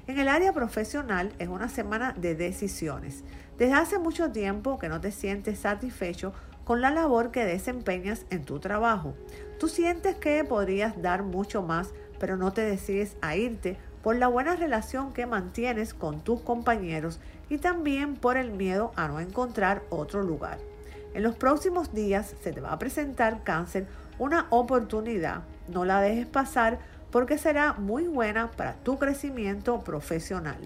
En 0.09 0.19
el 0.19 0.29
área 0.29 0.55
profesional 0.55 1.35
es 1.39 1.49
una 1.49 1.69
semana 1.69 2.15
de 2.17 2.35
decisiones. 2.35 3.25
Desde 3.59 3.75
hace 3.75 3.99
mucho 3.99 4.33
tiempo 4.33 4.79
que 4.79 4.89
no 4.89 5.03
te 5.03 5.13
sientes 5.13 5.59
satisfecho 5.59 6.33
con 6.65 6.81
la 6.81 6.91
labor 6.91 7.31
que 7.31 7.45
desempeñas 7.45 8.25
en 8.31 8.47
tu 8.47 8.59
trabajo. 8.59 9.13
Tú 9.61 9.69
sientes 9.69 10.17
que 10.17 10.43
podrías 10.45 11.03
dar 11.03 11.25
mucho 11.25 11.63
más, 11.63 11.91
pero 12.19 12.39
no 12.39 12.55
te 12.55 12.63
decides 12.63 13.19
a 13.21 13.37
irte 13.37 13.77
por 14.03 14.17
la 14.17 14.29
buena 14.29 14.57
relación 14.57 15.13
que 15.13 15.27
mantienes 15.27 15.93
con 15.93 16.25
tus 16.25 16.41
compañeros 16.41 17.21
y 17.51 17.59
también 17.59 18.17
por 18.17 18.39
el 18.39 18.51
miedo 18.51 18.93
a 18.97 19.09
no 19.09 19.21
encontrar 19.21 19.83
otro 19.91 20.23
lugar. 20.23 20.57
En 21.13 21.23
los 21.23 21.35
próximos 21.35 21.93
días 21.93 22.35
se 22.43 22.53
te 22.53 22.63
va 22.63 22.73
a 22.73 22.79
presentar 22.79 23.45
cáncer 23.45 23.87
una 24.19 24.47
oportunidad. 24.49 25.43
No 25.69 25.85
la 25.85 26.01
dejes 26.01 26.27
pasar 26.27 26.79
porque 27.11 27.39
será 27.39 27.75
muy 27.75 28.07
buena 28.07 28.51
para 28.51 28.75
tu 28.75 28.99
crecimiento 28.99 29.81
profesional. 29.81 30.59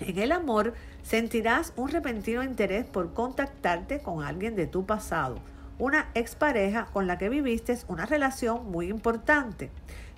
En 0.00 0.18
el 0.18 0.32
amor 0.32 0.74
sentirás 1.02 1.72
un 1.76 1.88
repentino 1.88 2.42
interés 2.42 2.86
por 2.86 3.12
contactarte 3.12 4.00
con 4.00 4.22
alguien 4.22 4.56
de 4.56 4.66
tu 4.66 4.86
pasado, 4.86 5.36
una 5.78 6.08
expareja 6.14 6.86
con 6.92 7.06
la 7.06 7.18
que 7.18 7.28
viviste 7.28 7.76
una 7.88 8.06
relación 8.06 8.70
muy 8.70 8.88
importante. 8.88 9.70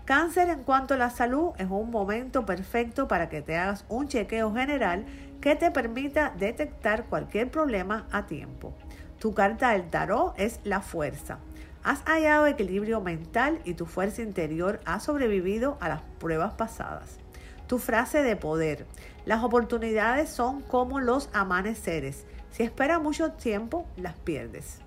Cáncer 0.04 0.50
en 0.50 0.62
cuanto 0.62 0.94
a 0.94 0.98
la 0.98 1.10
salud 1.10 1.52
es 1.58 1.68
un 1.70 1.90
momento 1.90 2.44
perfecto 2.44 3.08
para 3.08 3.28
que 3.28 3.40
te 3.40 3.56
hagas 3.56 3.84
un 3.88 4.06
chequeo 4.06 4.52
general 4.54 5.06
que 5.40 5.56
te 5.56 5.70
permita 5.70 6.32
detectar 6.38 7.06
cualquier 7.06 7.50
problema 7.50 8.06
a 8.12 8.26
tiempo. 8.26 8.74
Tu 9.18 9.32
carta 9.32 9.70
del 9.70 9.88
tarot 9.88 10.34
es 10.38 10.60
la 10.64 10.82
fuerza. 10.82 11.38
Has 11.84 12.02
hallado 12.06 12.46
equilibrio 12.46 13.02
mental 13.02 13.60
y 13.66 13.74
tu 13.74 13.84
fuerza 13.84 14.22
interior 14.22 14.80
ha 14.86 15.00
sobrevivido 15.00 15.76
a 15.80 15.90
las 15.90 16.00
pruebas 16.18 16.54
pasadas. 16.54 17.18
Tu 17.66 17.78
frase 17.78 18.22
de 18.22 18.36
poder. 18.36 18.86
Las 19.26 19.44
oportunidades 19.44 20.30
son 20.30 20.62
como 20.62 21.00
los 21.00 21.28
amaneceres. 21.34 22.24
Si 22.52 22.62
esperas 22.62 23.02
mucho 23.02 23.32
tiempo, 23.32 23.86
las 23.98 24.14
pierdes. 24.14 24.78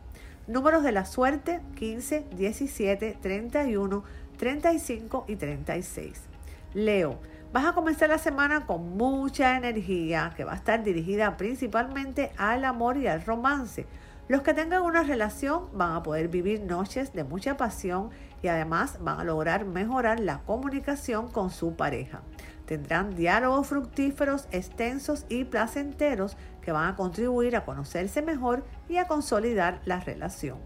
Números 0.47 0.81
de 0.81 0.91
la 0.91 1.05
suerte 1.05 1.61
15, 1.75 2.25
17, 2.35 3.17
31, 3.21 4.03
35 4.37 5.25
y 5.27 5.35
36. 5.35 6.21
Leo, 6.73 7.19
vas 7.53 7.65
a 7.65 7.73
comenzar 7.73 8.09
la 8.09 8.17
semana 8.17 8.65
con 8.65 8.97
mucha 8.97 9.55
energía 9.55 10.33
que 10.35 10.45
va 10.45 10.53
a 10.53 10.55
estar 10.55 10.83
dirigida 10.83 11.37
principalmente 11.37 12.31
al 12.37 12.65
amor 12.65 12.97
y 12.97 13.05
al 13.05 13.23
romance. 13.23 13.85
Los 14.27 14.41
que 14.41 14.53
tengan 14.53 14.81
una 14.81 15.03
relación 15.03 15.69
van 15.71 15.93
a 15.93 16.03
poder 16.03 16.27
vivir 16.27 16.61
noches 16.61 17.13
de 17.13 17.23
mucha 17.23 17.55
pasión 17.55 18.09
y 18.41 18.49
además 18.49 18.97
van 18.99 19.21
a 19.21 19.23
lograr 19.23 19.63
mejorar 19.63 20.19
la 20.19 20.39
comunicación 20.39 21.29
con 21.29 21.49
su 21.49 21.77
pareja. 21.77 22.23
Tendrán 22.65 23.15
diálogos 23.15 23.67
fructíferos, 23.67 24.49
extensos 24.51 25.25
y 25.29 25.45
placenteros 25.45 26.35
que 26.61 26.73
van 26.73 26.89
a 26.89 26.97
contribuir 26.97 27.55
a 27.55 27.63
conocerse 27.63 28.21
mejor 28.21 28.65
y 28.89 28.97
a 28.97 29.07
consolidar 29.07 29.79
la 29.85 30.01
relación. 30.01 30.57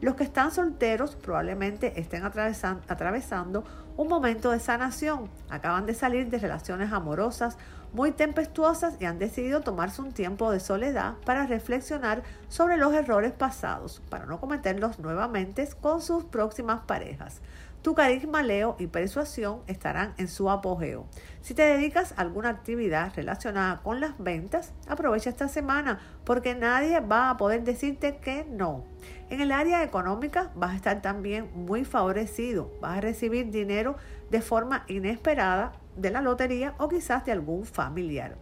Los 0.00 0.14
que 0.14 0.22
están 0.22 0.52
solteros 0.52 1.16
probablemente 1.16 1.98
estén 1.98 2.22
atravesando 2.24 3.64
un 3.96 4.06
momento 4.06 4.52
de 4.52 4.60
sanación. 4.60 5.28
Acaban 5.50 5.86
de 5.86 5.94
salir 5.94 6.30
de 6.30 6.38
relaciones 6.38 6.92
amorosas 6.92 7.58
muy 7.92 8.12
tempestuosas 8.12 8.96
y 9.00 9.04
han 9.04 9.18
decidido 9.18 9.60
tomarse 9.60 10.02
un 10.02 10.12
tiempo 10.12 10.50
de 10.50 10.60
soledad 10.60 11.14
para 11.24 11.46
reflexionar 11.46 12.22
sobre 12.48 12.76
los 12.76 12.92
errores 12.94 13.32
pasados, 13.32 14.02
para 14.10 14.26
no 14.26 14.40
cometerlos 14.40 14.98
nuevamente 14.98 15.68
con 15.80 16.00
sus 16.00 16.24
próximas 16.24 16.80
parejas. 16.80 17.40
Tu 17.82 17.94
carisma, 17.94 18.42
Leo 18.42 18.74
y 18.80 18.88
persuasión 18.88 19.60
estarán 19.68 20.12
en 20.18 20.26
su 20.26 20.50
apogeo. 20.50 21.06
Si 21.42 21.54
te 21.54 21.62
dedicas 21.62 22.12
a 22.16 22.22
alguna 22.22 22.48
actividad 22.48 23.12
relacionada 23.14 23.80
con 23.82 24.00
las 24.00 24.18
ventas, 24.18 24.72
aprovecha 24.88 25.30
esta 25.30 25.46
semana 25.46 26.00
porque 26.24 26.56
nadie 26.56 26.98
va 26.98 27.30
a 27.30 27.36
poder 27.36 27.62
decirte 27.62 28.16
que 28.16 28.44
no. 28.44 28.84
En 29.30 29.40
el 29.40 29.52
área 29.52 29.84
económica 29.84 30.50
vas 30.56 30.72
a 30.72 30.76
estar 30.76 31.02
también 31.02 31.50
muy 31.54 31.84
favorecido. 31.84 32.72
Vas 32.80 32.98
a 32.98 33.00
recibir 33.00 33.50
dinero 33.50 33.96
de 34.30 34.40
forma 34.40 34.84
inesperada 34.88 35.72
de 35.96 36.10
la 36.10 36.22
lotería 36.22 36.74
o 36.78 36.88
quizás 36.88 37.24
de 37.24 37.32
algún 37.32 37.64
familiar. 37.64 38.36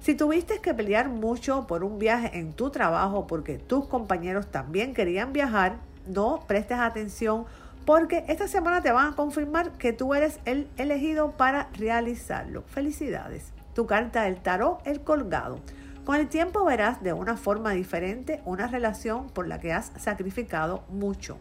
Si 0.00 0.14
tuviste 0.14 0.60
que 0.60 0.72
pelear 0.72 1.08
mucho 1.08 1.66
por 1.66 1.84
un 1.84 1.98
viaje 1.98 2.38
en 2.38 2.52
tu 2.54 2.70
trabajo 2.70 3.26
porque 3.26 3.58
tus 3.58 3.86
compañeros 3.86 4.50
también 4.50 4.94
querían 4.94 5.32
viajar, 5.32 5.76
no 6.06 6.44
prestes 6.46 6.78
atención 6.78 7.44
porque 7.84 8.24
esta 8.28 8.48
semana 8.48 8.82
te 8.82 8.92
van 8.92 9.12
a 9.12 9.16
confirmar 9.16 9.72
que 9.72 9.92
tú 9.92 10.14
eres 10.14 10.40
el 10.44 10.68
elegido 10.76 11.32
para 11.32 11.68
realizarlo. 11.74 12.62
Felicidades. 12.62 13.52
Tu 13.74 13.86
carta 13.86 14.22
del 14.22 14.40
tarot, 14.40 14.80
el 14.86 15.02
colgado. 15.02 15.60
Con 16.04 16.16
el 16.16 16.28
tiempo 16.28 16.64
verás 16.64 17.02
de 17.02 17.12
una 17.12 17.36
forma 17.36 17.72
diferente 17.72 18.40
una 18.44 18.66
relación 18.66 19.28
por 19.28 19.46
la 19.46 19.60
que 19.60 19.72
has 19.72 19.92
sacrificado 19.98 20.82
mucho. 20.88 21.38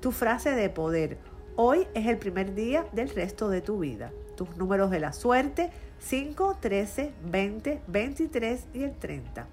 Tu 0.00 0.12
frase 0.12 0.52
de 0.52 0.70
poder. 0.70 1.18
Hoy 1.60 1.88
es 1.92 2.06
el 2.06 2.18
primer 2.18 2.54
día 2.54 2.86
del 2.92 3.08
resto 3.08 3.48
de 3.48 3.60
tu 3.60 3.80
vida. 3.80 4.12
Tus 4.36 4.56
números 4.56 4.92
de 4.92 5.00
la 5.00 5.12
suerte 5.12 5.72
5, 5.98 6.58
13, 6.60 7.12
20, 7.24 7.82
23 7.88 8.66
y 8.74 8.84
el 8.84 8.94
30. 8.94 9.44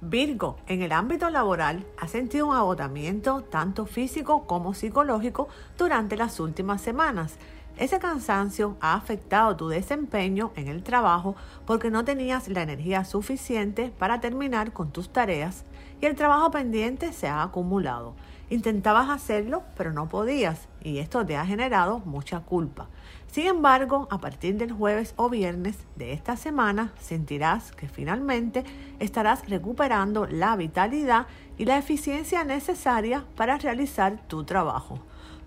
Virgo, 0.00 0.56
en 0.66 0.82
el 0.82 0.90
ámbito 0.90 1.30
laboral, 1.30 1.86
ha 2.00 2.08
sentido 2.08 2.48
un 2.48 2.56
agotamiento 2.56 3.42
tanto 3.42 3.86
físico 3.86 4.44
como 4.48 4.74
psicológico 4.74 5.46
durante 5.78 6.16
las 6.16 6.40
últimas 6.40 6.82
semanas. 6.82 7.36
Ese 7.76 8.00
cansancio 8.00 8.76
ha 8.80 8.94
afectado 8.94 9.54
tu 9.54 9.68
desempeño 9.68 10.50
en 10.56 10.66
el 10.66 10.82
trabajo 10.82 11.36
porque 11.64 11.92
no 11.92 12.04
tenías 12.04 12.48
la 12.48 12.62
energía 12.62 13.04
suficiente 13.04 13.92
para 13.96 14.20
terminar 14.20 14.72
con 14.72 14.90
tus 14.90 15.10
tareas 15.10 15.62
y 16.00 16.06
el 16.06 16.16
trabajo 16.16 16.50
pendiente 16.50 17.12
se 17.12 17.28
ha 17.28 17.44
acumulado. 17.44 18.16
Intentabas 18.50 19.08
hacerlo, 19.10 19.62
pero 19.76 19.92
no 19.92 20.08
podías 20.08 20.66
y 20.82 20.98
esto 20.98 21.24
te 21.24 21.36
ha 21.36 21.46
generado 21.46 22.00
mucha 22.00 22.40
culpa. 22.40 22.88
Sin 23.30 23.46
embargo, 23.46 24.08
a 24.10 24.18
partir 24.18 24.56
del 24.56 24.72
jueves 24.72 25.14
o 25.16 25.30
viernes 25.30 25.78
de 25.94 26.12
esta 26.12 26.36
semana 26.36 26.92
sentirás 26.98 27.70
que 27.70 27.88
finalmente 27.88 28.64
estarás 28.98 29.48
recuperando 29.48 30.26
la 30.26 30.56
vitalidad 30.56 31.26
y 31.58 31.64
la 31.64 31.78
eficiencia 31.78 32.42
necesaria 32.42 33.24
para 33.36 33.56
realizar 33.56 34.20
tu 34.26 34.42
trabajo. 34.42 34.98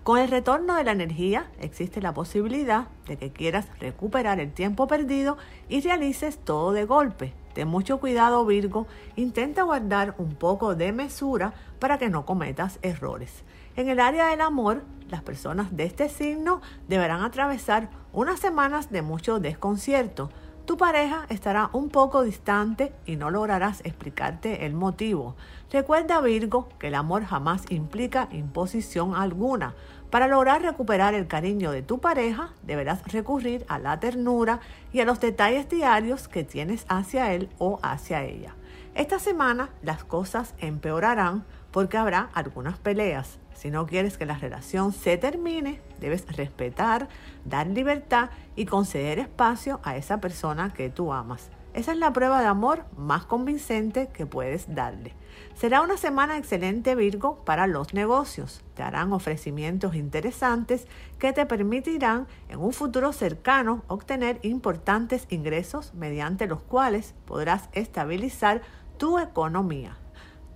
Con 0.02 0.18
el 0.18 0.30
retorno 0.30 0.74
de 0.74 0.84
la 0.84 0.92
energía 0.92 1.50
existe 1.60 2.00
la 2.00 2.14
posibilidad 2.14 2.88
de 3.06 3.18
que 3.18 3.32
quieras 3.32 3.66
recuperar 3.80 4.40
el 4.40 4.52
tiempo 4.52 4.86
perdido 4.86 5.36
y 5.68 5.82
realices 5.82 6.38
todo 6.38 6.72
de 6.72 6.86
golpe. 6.86 7.34
Ten 7.54 7.68
mucho 7.68 7.98
cuidado 7.98 8.44
Virgo, 8.44 8.86
intenta 9.16 9.62
guardar 9.62 10.14
un 10.18 10.34
poco 10.34 10.74
de 10.74 10.92
mesura 10.92 11.54
para 11.78 11.98
que 11.98 12.10
no 12.10 12.26
cometas 12.26 12.78
errores. 12.82 13.44
En 13.76 13.88
el 13.88 14.00
área 14.00 14.28
del 14.28 14.40
amor, 14.40 14.82
las 15.08 15.22
personas 15.22 15.76
de 15.76 15.84
este 15.84 16.08
signo 16.08 16.60
deberán 16.88 17.22
atravesar 17.22 17.90
unas 18.12 18.40
semanas 18.40 18.90
de 18.90 19.02
mucho 19.02 19.38
desconcierto. 19.38 20.30
Tu 20.64 20.76
pareja 20.76 21.26
estará 21.28 21.68
un 21.72 21.90
poco 21.90 22.22
distante 22.22 22.94
y 23.04 23.16
no 23.16 23.30
lograrás 23.30 23.80
explicarte 23.84 24.64
el 24.64 24.72
motivo. 24.72 25.36
Recuerda 25.70 26.20
Virgo 26.20 26.68
que 26.78 26.88
el 26.88 26.94
amor 26.94 27.24
jamás 27.24 27.64
implica 27.68 28.28
imposición 28.32 29.14
alguna. 29.14 29.74
Para 30.10 30.28
lograr 30.28 30.62
recuperar 30.62 31.14
el 31.14 31.26
cariño 31.26 31.72
de 31.72 31.82
tu 31.82 31.98
pareja, 32.00 32.52
deberás 32.62 33.02
recurrir 33.12 33.64
a 33.68 33.78
la 33.78 33.98
ternura 33.98 34.60
y 34.92 35.00
a 35.00 35.04
los 35.04 35.20
detalles 35.20 35.68
diarios 35.68 36.28
que 36.28 36.44
tienes 36.44 36.86
hacia 36.88 37.32
él 37.32 37.48
o 37.58 37.80
hacia 37.82 38.22
ella. 38.22 38.54
Esta 38.94 39.18
semana 39.18 39.70
las 39.82 40.04
cosas 40.04 40.54
empeorarán 40.58 41.44
porque 41.72 41.96
habrá 41.96 42.30
algunas 42.32 42.78
peleas. 42.78 43.40
Si 43.54 43.70
no 43.70 43.86
quieres 43.86 44.16
que 44.16 44.26
la 44.26 44.38
relación 44.38 44.92
se 44.92 45.16
termine, 45.16 45.80
debes 45.98 46.24
respetar, 46.36 47.08
dar 47.44 47.66
libertad 47.66 48.30
y 48.54 48.66
conceder 48.66 49.18
espacio 49.18 49.80
a 49.82 49.96
esa 49.96 50.20
persona 50.20 50.72
que 50.72 50.90
tú 50.90 51.12
amas. 51.12 51.50
Esa 51.74 51.90
es 51.90 51.98
la 51.98 52.12
prueba 52.12 52.40
de 52.40 52.46
amor 52.46 52.84
más 52.96 53.24
convincente 53.24 54.06
que 54.06 54.26
puedes 54.26 54.72
darle. 54.76 55.12
Será 55.56 55.82
una 55.82 55.96
semana 55.96 56.38
excelente 56.38 56.94
Virgo 56.94 57.44
para 57.44 57.66
los 57.66 57.94
negocios. 57.94 58.62
Te 58.74 58.84
harán 58.84 59.12
ofrecimientos 59.12 59.96
interesantes 59.96 60.86
que 61.18 61.32
te 61.32 61.46
permitirán 61.46 62.28
en 62.48 62.60
un 62.60 62.72
futuro 62.72 63.12
cercano 63.12 63.82
obtener 63.88 64.38
importantes 64.42 65.26
ingresos 65.30 65.94
mediante 65.94 66.46
los 66.46 66.62
cuales 66.62 67.16
podrás 67.24 67.68
estabilizar 67.72 68.62
tu 68.96 69.18
economía. 69.18 69.96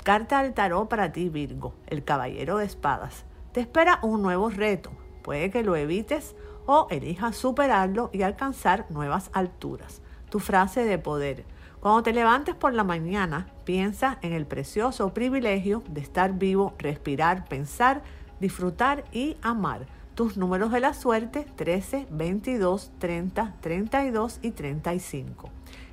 Carta 0.04 0.44
del 0.44 0.54
tarot 0.54 0.88
para 0.88 1.10
ti 1.10 1.30
Virgo, 1.30 1.74
el 1.88 2.04
caballero 2.04 2.58
de 2.58 2.66
espadas. 2.66 3.24
Te 3.50 3.60
espera 3.60 3.98
un 4.02 4.22
nuevo 4.22 4.50
reto. 4.50 4.92
Puede 5.24 5.50
que 5.50 5.64
lo 5.64 5.74
evites 5.74 6.36
o 6.64 6.86
elijas 6.90 7.34
superarlo 7.34 8.08
y 8.12 8.22
alcanzar 8.22 8.86
nuevas 8.88 9.30
alturas 9.32 10.00
tu 10.30 10.40
frase 10.40 10.84
de 10.84 10.98
poder. 10.98 11.44
Cuando 11.80 12.02
te 12.02 12.12
levantes 12.12 12.54
por 12.54 12.74
la 12.74 12.84
mañana, 12.84 13.46
piensa 13.64 14.18
en 14.22 14.32
el 14.32 14.46
precioso 14.46 15.14
privilegio 15.14 15.82
de 15.88 16.00
estar 16.00 16.32
vivo, 16.32 16.74
respirar, 16.78 17.44
pensar, 17.46 18.02
disfrutar 18.40 19.04
y 19.12 19.36
amar. 19.42 19.86
Tus 20.14 20.36
números 20.36 20.72
de 20.72 20.80
la 20.80 20.94
suerte 20.94 21.46
13, 21.54 22.08
22, 22.10 22.90
30, 22.98 23.54
32 23.60 24.40
y 24.42 24.50
35. 24.50 25.50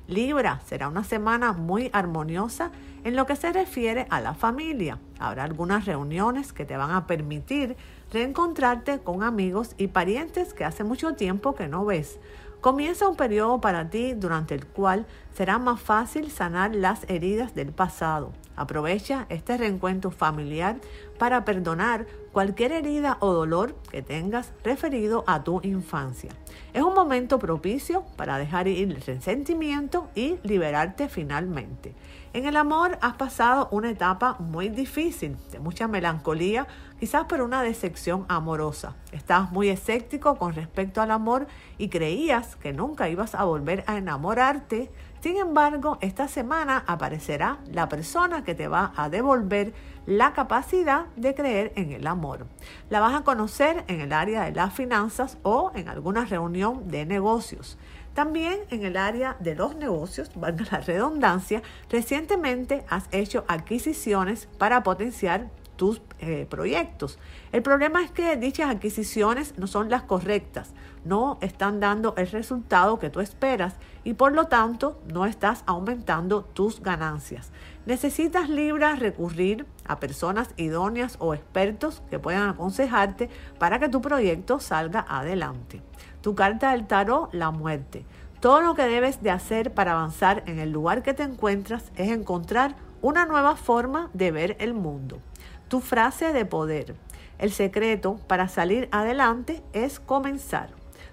Libra, 0.08 0.60
será 0.64 0.88
una 0.88 1.02
semana 1.02 1.52
muy 1.52 1.90
armoniosa 1.92 2.70
en 3.02 3.16
lo 3.16 3.26
que 3.26 3.36
se 3.36 3.52
refiere 3.52 4.06
a 4.10 4.20
la 4.20 4.34
familia. 4.34 4.98
Habrá 5.18 5.44
algunas 5.44 5.84
reuniones 5.84 6.52
que 6.52 6.64
te 6.64 6.76
van 6.76 6.92
a 6.92 7.06
permitir 7.06 7.76
reencontrarte 8.12 9.00
con 9.00 9.22
amigos 9.22 9.74
y 9.78 9.88
parientes 9.88 10.54
que 10.54 10.64
hace 10.64 10.84
mucho 10.84 11.14
tiempo 11.14 11.54
que 11.54 11.68
no 11.68 11.84
ves. 11.84 12.18
Comienza 12.66 13.06
un 13.06 13.14
periodo 13.14 13.60
para 13.60 13.90
ti 13.90 14.14
durante 14.14 14.56
el 14.56 14.66
cual 14.66 15.06
será 15.32 15.56
más 15.56 15.80
fácil 15.80 16.32
sanar 16.32 16.74
las 16.74 17.08
heridas 17.08 17.54
del 17.54 17.70
pasado. 17.70 18.32
Aprovecha 18.56 19.26
este 19.28 19.56
reencuentro 19.56 20.10
familiar 20.10 20.74
para 21.16 21.44
perdonar 21.44 22.08
cualquier 22.32 22.72
herida 22.72 23.18
o 23.20 23.32
dolor 23.32 23.76
que 23.92 24.02
tengas 24.02 24.52
referido 24.64 25.22
a 25.28 25.44
tu 25.44 25.60
infancia. 25.62 26.30
Es 26.74 26.82
un 26.82 26.92
momento 26.92 27.38
propicio 27.38 28.02
para 28.16 28.36
dejar 28.36 28.66
ir 28.66 28.90
el 28.90 29.00
resentimiento 29.00 30.08
y 30.16 30.40
liberarte 30.42 31.08
finalmente. 31.08 31.94
En 32.32 32.46
el 32.46 32.56
amor 32.56 32.98
has 33.00 33.14
pasado 33.14 33.68
una 33.70 33.90
etapa 33.90 34.38
muy 34.40 34.70
difícil, 34.70 35.36
de 35.52 35.60
mucha 35.60 35.86
melancolía, 35.86 36.66
quizás 36.98 37.24
por 37.24 37.40
una 37.42 37.62
decepción 37.62 38.24
amorosa. 38.28 38.94
Estabas 39.12 39.52
muy 39.52 39.68
escéptico 39.68 40.36
con 40.36 40.54
respecto 40.54 41.02
al 41.02 41.10
amor 41.10 41.46
y 41.78 41.88
creías 41.88 42.56
que 42.56 42.72
nunca 42.72 43.08
ibas 43.08 43.34
a 43.34 43.44
volver 43.44 43.84
a 43.86 43.96
enamorarte. 43.96 44.90
Sin 45.20 45.36
embargo, 45.38 45.98
esta 46.00 46.28
semana 46.28 46.84
aparecerá 46.86 47.58
la 47.72 47.88
persona 47.88 48.44
que 48.44 48.54
te 48.54 48.68
va 48.68 48.92
a 48.96 49.08
devolver 49.08 49.74
la 50.06 50.32
capacidad 50.32 51.06
de 51.16 51.34
creer 51.34 51.72
en 51.74 51.90
el 51.90 52.06
amor. 52.06 52.46
La 52.90 53.00
vas 53.00 53.14
a 53.14 53.24
conocer 53.24 53.84
en 53.88 54.00
el 54.00 54.12
área 54.12 54.44
de 54.44 54.52
las 54.52 54.72
finanzas 54.72 55.38
o 55.42 55.72
en 55.74 55.88
alguna 55.88 56.24
reunión 56.24 56.88
de 56.88 57.06
negocios. 57.06 57.76
También 58.14 58.60
en 58.70 58.84
el 58.84 58.96
área 58.96 59.36
de 59.40 59.54
los 59.54 59.76
negocios, 59.76 60.30
valga 60.36 60.64
la 60.70 60.80
redundancia, 60.80 61.62
recientemente 61.90 62.84
has 62.88 63.08
hecho 63.12 63.44
adquisiciones 63.46 64.48
para 64.58 64.82
potenciar 64.82 65.50
tus 65.76 66.00
eh, 66.18 66.46
proyectos. 66.48 67.18
El 67.52 67.62
problema 67.62 68.02
es 68.02 68.10
que 68.10 68.36
dichas 68.36 68.70
adquisiciones 68.70 69.54
no 69.58 69.66
son 69.66 69.90
las 69.90 70.02
correctas, 70.02 70.72
no 71.04 71.38
están 71.40 71.80
dando 71.80 72.14
el 72.16 72.28
resultado 72.28 72.98
que 72.98 73.10
tú 73.10 73.20
esperas 73.20 73.74
y 74.04 74.14
por 74.14 74.32
lo 74.32 74.46
tanto 74.46 75.00
no 75.12 75.26
estás 75.26 75.62
aumentando 75.66 76.42
tus 76.42 76.80
ganancias. 76.80 77.50
Necesitas 77.86 78.48
Libra 78.48 78.96
recurrir 78.96 79.66
a 79.86 80.00
personas 80.00 80.50
idóneas 80.56 81.16
o 81.20 81.34
expertos 81.34 82.02
que 82.10 82.18
puedan 82.18 82.48
aconsejarte 82.48 83.30
para 83.58 83.78
que 83.78 83.88
tu 83.88 84.00
proyecto 84.00 84.58
salga 84.58 85.06
adelante. 85.08 85.82
Tu 86.20 86.34
carta 86.34 86.72
del 86.72 86.86
tarot, 86.88 87.32
la 87.32 87.52
muerte. 87.52 88.04
Todo 88.40 88.60
lo 88.60 88.74
que 88.74 88.82
debes 88.82 89.22
de 89.22 89.30
hacer 89.30 89.72
para 89.72 89.92
avanzar 89.92 90.42
en 90.46 90.58
el 90.58 90.70
lugar 90.70 91.02
que 91.02 91.14
te 91.14 91.22
encuentras 91.22 91.92
es 91.96 92.10
encontrar 92.10 92.74
una 93.02 93.24
nueva 93.24 93.56
forma 93.56 94.10
de 94.12 94.30
ver 94.30 94.56
el 94.58 94.74
mundo. 94.74 95.20
Tu 95.68 95.80
frase 95.80 96.32
de 96.32 96.44
poder. 96.44 96.94
El 97.38 97.52
secreto 97.52 98.18
para 98.28 98.48
salir 98.48 98.88
adelante 98.92 99.62
es 99.72 100.00
comenzar. 100.00 100.70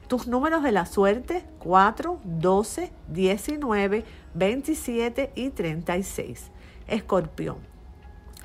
Tus 0.08 0.28
números 0.28 0.64
de 0.64 0.72
la 0.72 0.86
suerte 0.86 1.44
4, 1.60 2.20
12, 2.24 2.92
19, 3.08 4.06
27 4.34 5.32
y 5.36 5.50
36. 5.50 6.52
Escorpión. 6.88 7.73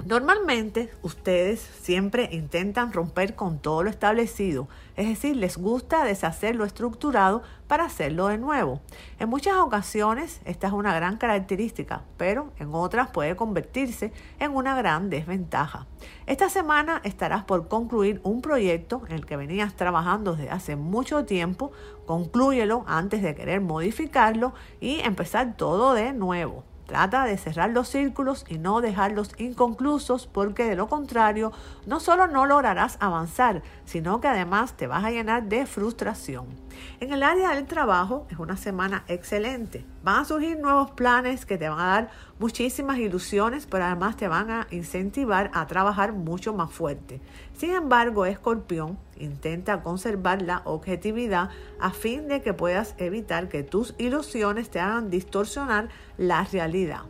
Normalmente 0.07 0.91
ustedes 1.03 1.61
siempre 1.61 2.29
intentan 2.33 2.93
romper 2.93 3.35
con 3.35 3.59
todo 3.59 3.83
lo 3.83 3.91
establecido, 3.91 4.69
es 4.97 5.09
decir, 5.09 5.37
les 5.37 5.59
gusta 5.59 6.05
deshacer 6.05 6.55
lo 6.55 6.65
estructurado 6.65 7.43
para 7.67 7.85
hacerlo 7.85 8.29
de 8.29 8.39
nuevo. 8.39 8.81
En 9.19 9.29
muchas 9.29 9.57
ocasiones 9.57 10.41
esta 10.45 10.69
es 10.69 10.73
una 10.73 10.95
gran 10.95 11.19
característica, 11.19 12.03
pero 12.17 12.53
en 12.59 12.75
otras 12.75 13.11
puede 13.11 13.35
convertirse 13.35 14.13
en 14.39 14.55
una 14.55 14.77
gran 14.77 15.11
desventaja. 15.11 15.87
Esta 16.27 16.49
semana 16.49 17.01
estarás 17.05 17.43
por 17.45 17.67
concluir 17.67 18.21
un 18.23 18.41
proyecto 18.41 19.03
en 19.09 19.17
el 19.17 19.27
que 19.27 19.37
venías 19.37 19.75
trabajando 19.75 20.37
desde 20.37 20.51
hace 20.51 20.77
mucho 20.77 21.25
tiempo, 21.25 21.73
conclúyelo 22.07 22.85
antes 22.87 23.21
de 23.21 23.35
querer 23.35 23.61
modificarlo 23.61 24.55
y 24.81 25.01
empezar 25.01 25.57
todo 25.57 25.93
de 25.93 26.13
nuevo. 26.13 26.65
Trata 26.88 27.24
de 27.27 27.37
cerrar 27.37 27.68
los 27.68 27.87
círculos 27.90 28.46
y 28.48 28.57
no 28.57 28.81
dejarlos 28.81 29.33
inconclusos 29.37 30.27
porque 30.27 30.64
de 30.64 30.74
lo 30.74 30.88
contrario 30.88 31.53
no 31.85 32.01
solo 32.01 32.27
no 32.29 32.46
lograrás 32.46 32.96
avanzar, 32.98 33.62
sino 33.85 34.22
que 34.22 34.29
además 34.29 34.72
te 34.72 34.87
vas 34.87 35.05
a 35.05 35.11
llenar 35.11 35.51
de 35.51 35.66
frustración. 35.66 36.46
En 37.01 37.12
el 37.12 37.23
área 37.23 37.55
del 37.55 37.67
trabajo 37.67 38.27
es 38.31 38.38
una 38.38 38.57
semana 38.57 39.05
excelente. 39.09 39.85
Van 40.03 40.21
a 40.21 40.25
surgir 40.25 40.59
nuevos 40.59 40.91
planes 40.93 41.47
que 41.47 41.59
te 41.59 41.69
van 41.69 41.81
a 41.81 41.87
dar 41.87 42.11
muchísimas 42.38 42.99
ilusiones, 42.99 43.67
pero 43.67 43.85
además 43.85 44.17
te 44.17 44.29
van 44.29 44.51
a 44.51 44.67
incentivar 44.71 45.51
a 45.55 45.67
trabajar 45.67 46.12
mucho 46.12 46.55
más 46.55 46.71
fuerte. 46.71 47.21
Sin 47.57 47.71
embargo, 47.71 48.27
Escorpión 48.27 48.99
intenta 49.17 49.83
conservar 49.83 50.43
la 50.43 50.62
objetividad 50.64 51.51
a 51.81 51.91
fin 51.91 52.29
de 52.29 52.43
que 52.43 52.55
puedas 52.55 52.95
evitar 52.99 53.49
que 53.49 53.62
tus 53.62 53.95
ilusiones 53.99 54.71
te 54.71 54.81
hagan 54.81 55.11
distorsionar 55.11 55.88
la 56.17 56.45
realidad. 56.45 57.03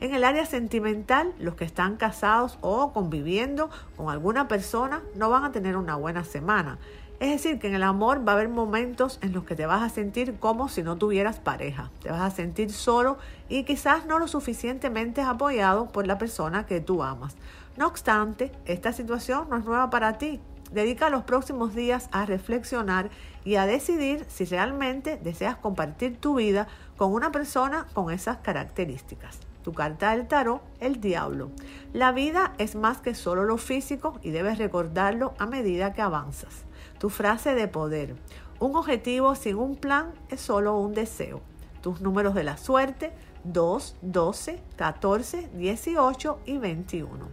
En 0.00 0.14
el 0.14 0.24
área 0.24 0.46
sentimental, 0.46 1.32
los 1.38 1.54
que 1.54 1.64
están 1.64 1.96
casados 1.96 2.58
o 2.60 2.92
conviviendo 2.92 3.70
con 3.96 4.10
alguna 4.10 4.48
persona 4.48 5.02
no 5.14 5.30
van 5.30 5.44
a 5.44 5.52
tener 5.52 5.76
una 5.76 5.96
buena 5.96 6.24
semana. 6.24 6.78
Es 7.24 7.30
decir, 7.30 7.58
que 7.58 7.68
en 7.68 7.74
el 7.74 7.82
amor 7.82 8.18
va 8.28 8.32
a 8.32 8.34
haber 8.34 8.50
momentos 8.50 9.18
en 9.22 9.32
los 9.32 9.44
que 9.44 9.56
te 9.56 9.64
vas 9.64 9.82
a 9.82 9.88
sentir 9.88 10.34
como 10.38 10.68
si 10.68 10.82
no 10.82 10.98
tuvieras 10.98 11.38
pareja. 11.38 11.90
Te 12.02 12.10
vas 12.10 12.20
a 12.20 12.30
sentir 12.30 12.70
solo 12.70 13.16
y 13.48 13.64
quizás 13.64 14.04
no 14.04 14.18
lo 14.18 14.28
suficientemente 14.28 15.22
apoyado 15.22 15.88
por 15.88 16.06
la 16.06 16.18
persona 16.18 16.66
que 16.66 16.82
tú 16.82 17.02
amas. 17.02 17.34
No 17.78 17.86
obstante, 17.86 18.52
esta 18.66 18.92
situación 18.92 19.46
no 19.48 19.56
es 19.56 19.64
nueva 19.64 19.88
para 19.88 20.18
ti. 20.18 20.38
Dedica 20.70 21.08
los 21.08 21.22
próximos 21.22 21.74
días 21.74 22.10
a 22.12 22.26
reflexionar 22.26 23.08
y 23.42 23.54
a 23.54 23.64
decidir 23.64 24.26
si 24.28 24.44
realmente 24.44 25.16
deseas 25.16 25.56
compartir 25.56 26.18
tu 26.18 26.34
vida 26.34 26.68
con 26.98 27.14
una 27.14 27.32
persona 27.32 27.86
con 27.94 28.12
esas 28.12 28.36
características. 28.40 29.38
Tu 29.62 29.72
carta 29.72 30.10
del 30.10 30.28
tarot, 30.28 30.60
el 30.78 31.00
diablo. 31.00 31.50
La 31.94 32.12
vida 32.12 32.52
es 32.58 32.76
más 32.76 32.98
que 32.98 33.14
solo 33.14 33.44
lo 33.44 33.56
físico 33.56 34.20
y 34.22 34.28
debes 34.28 34.58
recordarlo 34.58 35.32
a 35.38 35.46
medida 35.46 35.94
que 35.94 36.02
avanzas. 36.02 36.66
Tu 36.98 37.10
frase 37.10 37.54
de 37.54 37.68
poder. 37.68 38.16
Un 38.60 38.76
objetivo 38.76 39.34
sin 39.34 39.56
un 39.56 39.76
plan 39.76 40.12
es 40.28 40.40
solo 40.40 40.78
un 40.78 40.94
deseo. 40.94 41.42
Tus 41.82 42.00
números 42.00 42.34
de 42.34 42.44
la 42.44 42.56
suerte 42.56 43.12
2, 43.44 43.96
12, 44.00 44.62
14, 44.76 45.50
18 45.54 46.40
y 46.46 46.58
21. 46.58 47.28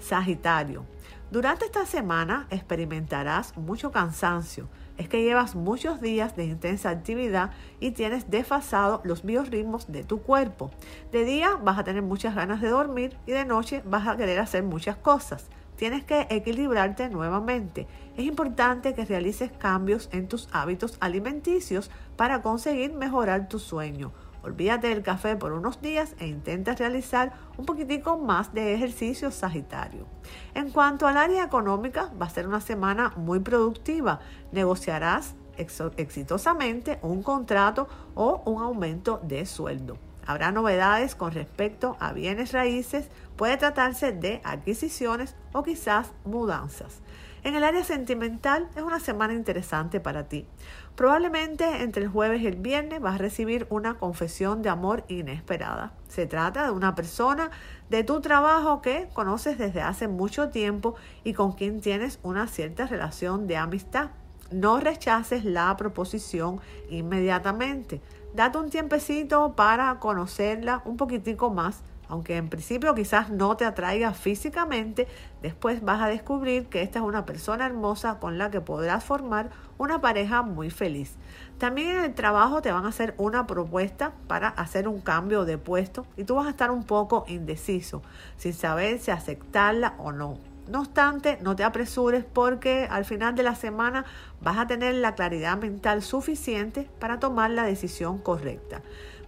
Sagitario. 0.00 0.84
Durante 1.30 1.64
esta 1.64 1.86
semana 1.86 2.46
experimentarás 2.50 3.56
mucho 3.56 3.90
cansancio. 3.90 4.68
Es 4.98 5.08
que 5.08 5.22
llevas 5.22 5.54
muchos 5.54 6.00
días 6.00 6.36
de 6.36 6.44
intensa 6.44 6.90
actividad 6.90 7.52
y 7.80 7.92
tienes 7.92 8.30
desfasado 8.30 9.00
los 9.04 9.22
biorritmos 9.22 9.90
de 9.90 10.04
tu 10.04 10.20
cuerpo. 10.20 10.70
De 11.10 11.24
día 11.24 11.56
vas 11.56 11.78
a 11.78 11.84
tener 11.84 12.02
muchas 12.02 12.34
ganas 12.34 12.60
de 12.60 12.68
dormir 12.68 13.16
y 13.26 13.32
de 13.32 13.46
noche 13.46 13.82
vas 13.86 14.06
a 14.06 14.16
querer 14.16 14.40
hacer 14.40 14.62
muchas 14.62 14.96
cosas. 14.96 15.48
Tienes 15.76 16.04
que 16.04 16.26
equilibrarte 16.28 17.08
nuevamente. 17.08 17.86
Es 18.16 18.26
importante 18.26 18.94
que 18.94 19.06
realices 19.06 19.50
cambios 19.52 20.10
en 20.12 20.28
tus 20.28 20.48
hábitos 20.52 20.98
alimenticios 21.00 21.90
para 22.16 22.42
conseguir 22.42 22.92
mejorar 22.92 23.48
tu 23.48 23.58
sueño. 23.58 24.12
Olvídate 24.42 24.88
del 24.88 25.02
café 25.02 25.36
por 25.36 25.52
unos 25.52 25.80
días 25.80 26.14
e 26.18 26.26
intenta 26.26 26.74
realizar 26.74 27.32
un 27.56 27.64
poquitico 27.64 28.18
más 28.18 28.52
de 28.52 28.74
ejercicio 28.74 29.30
sagitario. 29.30 30.06
En 30.54 30.70
cuanto 30.70 31.06
al 31.06 31.16
área 31.16 31.44
económica, 31.44 32.10
va 32.20 32.26
a 32.26 32.30
ser 32.30 32.48
una 32.48 32.60
semana 32.60 33.12
muy 33.16 33.38
productiva. 33.38 34.20
Negociarás 34.50 35.34
exitosamente 35.56 36.98
un 37.02 37.22
contrato 37.22 37.88
o 38.14 38.42
un 38.46 38.62
aumento 38.62 39.20
de 39.22 39.46
sueldo. 39.46 39.96
Habrá 40.26 40.52
novedades 40.52 41.14
con 41.14 41.32
respecto 41.32 41.96
a 41.98 42.12
bienes 42.12 42.52
raíces, 42.52 43.08
puede 43.36 43.56
tratarse 43.56 44.12
de 44.12 44.40
adquisiciones 44.44 45.34
o 45.52 45.62
quizás 45.62 46.12
mudanzas. 46.24 47.01
En 47.44 47.56
el 47.56 47.64
área 47.64 47.82
sentimental 47.82 48.68
es 48.76 48.82
una 48.82 49.00
semana 49.00 49.32
interesante 49.32 49.98
para 49.98 50.28
ti. 50.28 50.46
Probablemente 50.94 51.82
entre 51.82 52.04
el 52.04 52.08
jueves 52.08 52.40
y 52.40 52.46
el 52.46 52.54
viernes 52.54 53.00
vas 53.00 53.16
a 53.16 53.18
recibir 53.18 53.66
una 53.68 53.94
confesión 53.94 54.62
de 54.62 54.68
amor 54.68 55.04
inesperada. 55.08 55.92
Se 56.06 56.26
trata 56.26 56.64
de 56.64 56.70
una 56.70 56.94
persona 56.94 57.50
de 57.90 58.04
tu 58.04 58.20
trabajo 58.20 58.80
que 58.80 59.08
conoces 59.12 59.58
desde 59.58 59.82
hace 59.82 60.06
mucho 60.06 60.50
tiempo 60.50 60.94
y 61.24 61.32
con 61.32 61.52
quien 61.52 61.80
tienes 61.80 62.20
una 62.22 62.46
cierta 62.46 62.86
relación 62.86 63.48
de 63.48 63.56
amistad. 63.56 64.10
No 64.52 64.78
rechaces 64.78 65.44
la 65.44 65.76
proposición 65.76 66.60
inmediatamente. 66.90 68.00
Date 68.34 68.58
un 68.58 68.70
tiempecito 68.70 69.54
para 69.56 69.98
conocerla 69.98 70.82
un 70.84 70.96
poquitico 70.96 71.50
más 71.50 71.82
aunque 72.12 72.36
en 72.36 72.50
principio 72.50 72.94
quizás 72.94 73.30
no 73.30 73.56
te 73.56 73.64
atraiga 73.64 74.12
físicamente, 74.12 75.08
después 75.40 75.82
vas 75.82 76.02
a 76.02 76.08
descubrir 76.08 76.66
que 76.66 76.82
esta 76.82 76.98
es 76.98 77.04
una 77.06 77.24
persona 77.24 77.64
hermosa 77.64 78.18
con 78.18 78.36
la 78.36 78.50
que 78.50 78.60
podrás 78.60 79.02
formar 79.02 79.48
una 79.78 80.02
pareja 80.02 80.42
muy 80.42 80.68
feliz. 80.68 81.16
También 81.56 81.96
en 81.96 82.04
el 82.04 82.14
trabajo 82.14 82.60
te 82.60 82.70
van 82.70 82.84
a 82.84 82.90
hacer 82.90 83.14
una 83.16 83.46
propuesta 83.46 84.12
para 84.26 84.48
hacer 84.48 84.88
un 84.88 85.00
cambio 85.00 85.46
de 85.46 85.56
puesto 85.56 86.04
y 86.18 86.24
tú 86.24 86.34
vas 86.34 86.48
a 86.48 86.50
estar 86.50 86.70
un 86.70 86.84
poco 86.84 87.24
indeciso, 87.28 88.02
sin 88.36 88.52
saber 88.52 88.98
si 88.98 89.10
aceptarla 89.10 89.94
o 89.96 90.12
no. 90.12 90.36
No 90.68 90.80
obstante, 90.80 91.38
no 91.40 91.56
te 91.56 91.64
apresures 91.64 92.26
porque 92.26 92.86
al 92.90 93.06
final 93.06 93.34
de 93.34 93.42
la 93.42 93.54
semana 93.54 94.04
vas 94.42 94.58
a 94.58 94.66
tener 94.66 94.96
la 94.96 95.14
claridad 95.14 95.56
mental 95.56 96.02
suficiente 96.02 96.90
para 97.00 97.18
tomar 97.18 97.52
la 97.52 97.64
decisión 97.64 98.18
correcta. 98.18 98.82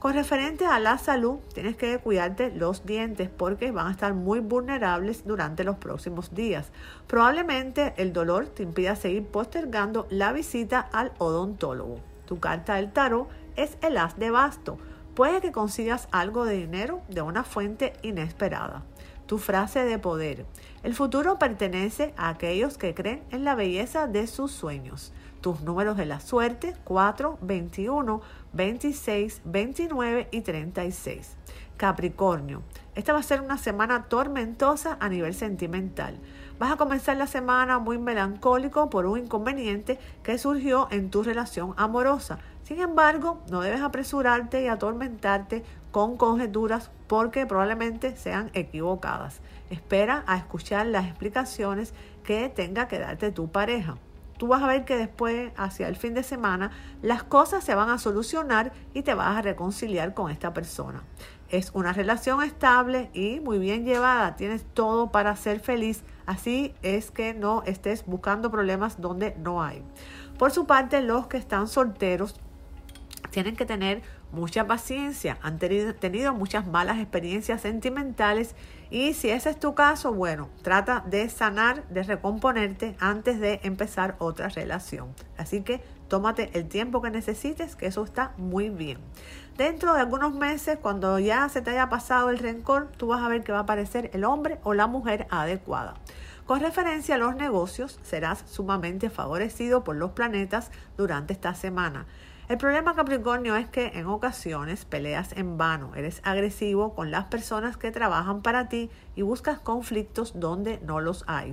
Con 0.05 0.13
referente 0.13 0.67
a 0.67 0.81
la 0.81 0.99
salud, 0.99 1.39
tienes 1.55 1.79
que 1.79 1.97
cuidarte 1.97 2.51
los 2.51 2.85
dientes 2.85 3.31
porque 3.31 3.71
van 3.71 3.87
a 3.87 3.91
estar 3.91 4.13
muy 4.13 4.41
vulnerables 4.41 5.27
durante 5.27 5.65
los 5.65 5.77
próximos 5.77 6.35
días. 6.35 6.73
Probablemente 7.07 7.95
el 7.97 8.13
dolor 8.13 8.49
te 8.49 8.65
impida 8.65 8.97
seguir 8.97 9.25
postergando 9.25 10.07
la 10.11 10.35
visita 10.35 10.81
al 10.93 11.13
odontólogo. 11.17 12.01
Tu 12.27 12.39
carta 12.39 12.75
del 12.75 12.93
tarot 12.93 13.31
es 13.57 13.79
el 13.81 13.97
as 13.97 14.19
de 14.19 14.31
basto. 14.31 14.77
Puede 15.15 15.41
que 15.41 15.53
consigas 15.53 16.07
algo 16.13 16.45
de 16.45 16.59
dinero 16.59 17.01
de 17.09 17.23
una 17.23 17.43
fuente 17.43 17.95
inesperada. 18.03 18.83
Tu 19.25 19.39
frase 19.39 19.87
de 19.87 19.99
poder. 19.99 20.45
El 20.83 20.95
futuro 20.95 21.39
pertenece 21.39 22.13
a 22.19 22.29
aquellos 22.29 22.77
que 22.77 22.93
creen 22.93 23.23
en 23.31 23.43
la 23.43 23.55
belleza 23.55 24.07
de 24.07 24.27
sus 24.27 24.53
sueños. 24.53 25.15
Tus 25.45 25.61
números 25.61 25.99
de 25.99 26.07
la 26.07 26.21
suerte 26.21 26.75
4, 26.85 27.37
21, 27.43 28.23
26, 28.55 29.43
29 29.45 30.29
y 30.31 30.41
36. 30.41 31.37
Capricornio, 31.77 32.63
esta 32.95 33.13
va 33.13 33.19
a 33.19 33.23
ser 33.23 33.43
una 33.43 33.59
semana 33.59 34.05
tormentosa 34.05 34.97
a 35.01 35.11
nivel 35.11 35.35
sentimental. 35.35 36.19
Vas 36.59 36.73
a 36.73 36.77
comenzar 36.77 37.19
la 37.19 37.27
semana 37.27 37.79
muy 37.79 37.99
melancólico 37.99 38.89
por 38.89 39.05
un 39.05 39.19
inconveniente 39.19 39.99
que 40.23 40.39
surgió 40.39 40.89
en 40.91 41.11
tu 41.11 41.23
relación 41.23 41.75
amorosa. 41.77 42.39
Sin 42.63 42.81
embargo, 42.81 43.43
no 43.51 43.61
debes 43.61 43.83
apresurarte 43.83 44.63
y 44.63 44.69
atormentarte 44.69 45.63
con 45.91 46.17
conjeturas 46.17 46.91
porque 47.07 47.45
probablemente 47.45 48.17
sean 48.17 48.51
equivocadas. 48.55 49.43
Espera 49.69 50.25
a 50.27 50.39
escuchar 50.39 50.87
las 50.87 51.05
explicaciones 51.05 51.93
que 52.23 52.49
tenga 52.49 52.89
que 52.89 52.99
darte 52.99 53.31
tu 53.31 53.53
pareja 53.53 53.99
tú 54.37 54.49
vas 54.49 54.63
a 54.63 54.67
ver 54.67 54.85
que 54.85 54.97
después, 54.97 55.53
hacia 55.57 55.89
el 55.89 55.97
fin 55.97 56.15
de 56.15 56.23
semana, 56.23 56.71
las 57.03 57.23
cosas 57.23 57.65
se 57.65 57.75
van 57.75 57.91
a 57.91 57.99
solucionar 57.99 58.73
y 58.93 59.03
te 59.03 59.15
vas 59.15 59.37
a 59.37 59.43
reconciliar 59.43 60.15
con 60.15 60.31
esta 60.31 60.53
persona. 60.53 61.03
Es 61.51 61.71
una 61.75 61.93
relación 61.93 62.43
estable 62.43 63.11
y 63.13 63.41
muy 63.41 63.59
bien 63.59 63.85
llevada. 63.85 64.37
Tienes 64.37 64.65
todo 64.75 65.11
para 65.11 65.37
ser 65.37 65.61
feliz. 65.61 66.03
Así 66.27 66.75
es 66.83 67.11
que 67.11 67.35
no 67.35 67.63
estés 67.65 68.05
buscando 68.07 68.51
problemas 68.51 69.01
donde 69.01 69.37
no 69.39 69.63
hay. 69.63 69.83
Por 70.39 70.51
su 70.51 70.67
parte, 70.67 71.01
los 71.01 71.27
que 71.27 71.37
están 71.37 71.69
solteros 71.69 72.41
tienen 73.31 73.57
que 73.57 73.67
tener 73.67 74.03
mucha 74.35 74.67
paciencia, 74.67 75.39
han 75.43 75.59
tenido, 75.59 76.35
muchas 76.35 76.67
malas 76.67 76.99
experiencias 76.99 77.63
sentimentales 77.63 78.55
y 78.91 79.15
si 79.15 79.31
ese 79.31 79.51
es 79.51 79.59
tu 79.59 79.75
caso, 79.75 80.13
bueno, 80.13 80.51
trata 80.63 81.03
de 81.07 81.29
sanar, 81.29 81.87
de 81.89 82.03
recomponerte 82.03 82.97
antes 83.01 83.41
de 83.41 83.61
empezar 83.63 84.17
otra 84.19 84.49
relación. 84.49 85.15
Así 85.39 85.63
que 85.63 85.83
tómate 86.09 86.51
el 86.55 86.69
tiempo 86.69 87.01
que 87.01 87.11
necesites, 87.11 87.77
que 87.77 87.87
eso 87.87 88.05
está 88.05 88.33
muy 88.37 88.69
bien. 88.69 88.99
Dentro 89.57 89.95
de 89.95 90.01
algunos 90.01 90.35
meses, 90.35 90.79
cuando 90.81 91.19
ya 91.19 91.49
se 91.49 91.63
te 91.63 91.71
haya 91.71 91.89
pasado 91.89 92.31
el 92.31 92.39
rencor, 92.39 92.91
tú 92.97 93.07
vas 93.09 93.23
a 93.23 93.29
ver 93.29 93.43
que 93.43 93.53
va 93.53 93.59
a 93.59 93.63
aparecer 93.63 94.11
el 94.13 94.25
hombre 94.25 94.59
o 94.65 94.75
la 94.75 94.87
mujer 94.87 95.27
adecuada. 95.31 95.95
Con 96.47 96.61
referencia 96.61 97.15
a 97.15 97.19
los 97.19 97.37
negocios, 97.37 97.99
serás 98.03 98.45
sumamente 98.47 99.09
favorecido 99.09 99.83
por 99.83 99.97
los 99.97 100.11
planetas 100.11 100.71
durante 100.97 101.33
esta 101.33 101.55
semana. 101.55 102.05
El 102.47 102.59
problema 102.59 102.95
Capricornio 102.95 103.57
es 103.57 103.69
que 103.69 103.93
en 103.95 104.07
ocasiones 104.07 104.85
peleas 104.85 105.33
en 105.33 105.57
vano, 105.57 105.95
eres 105.95 106.21
agresivo 106.25 106.95
con 106.95 107.11
las 107.11 107.25
personas 107.25 107.79
que 107.79 107.91
trabajan 107.91 108.43
para 108.43 108.69
ti 108.69 108.91
y 109.17 109.23
buscas 109.23 109.61
conflictos 109.61 110.39
donde 110.39 110.79
no 110.81 111.01
los 111.01 111.25
hay. 111.27 111.53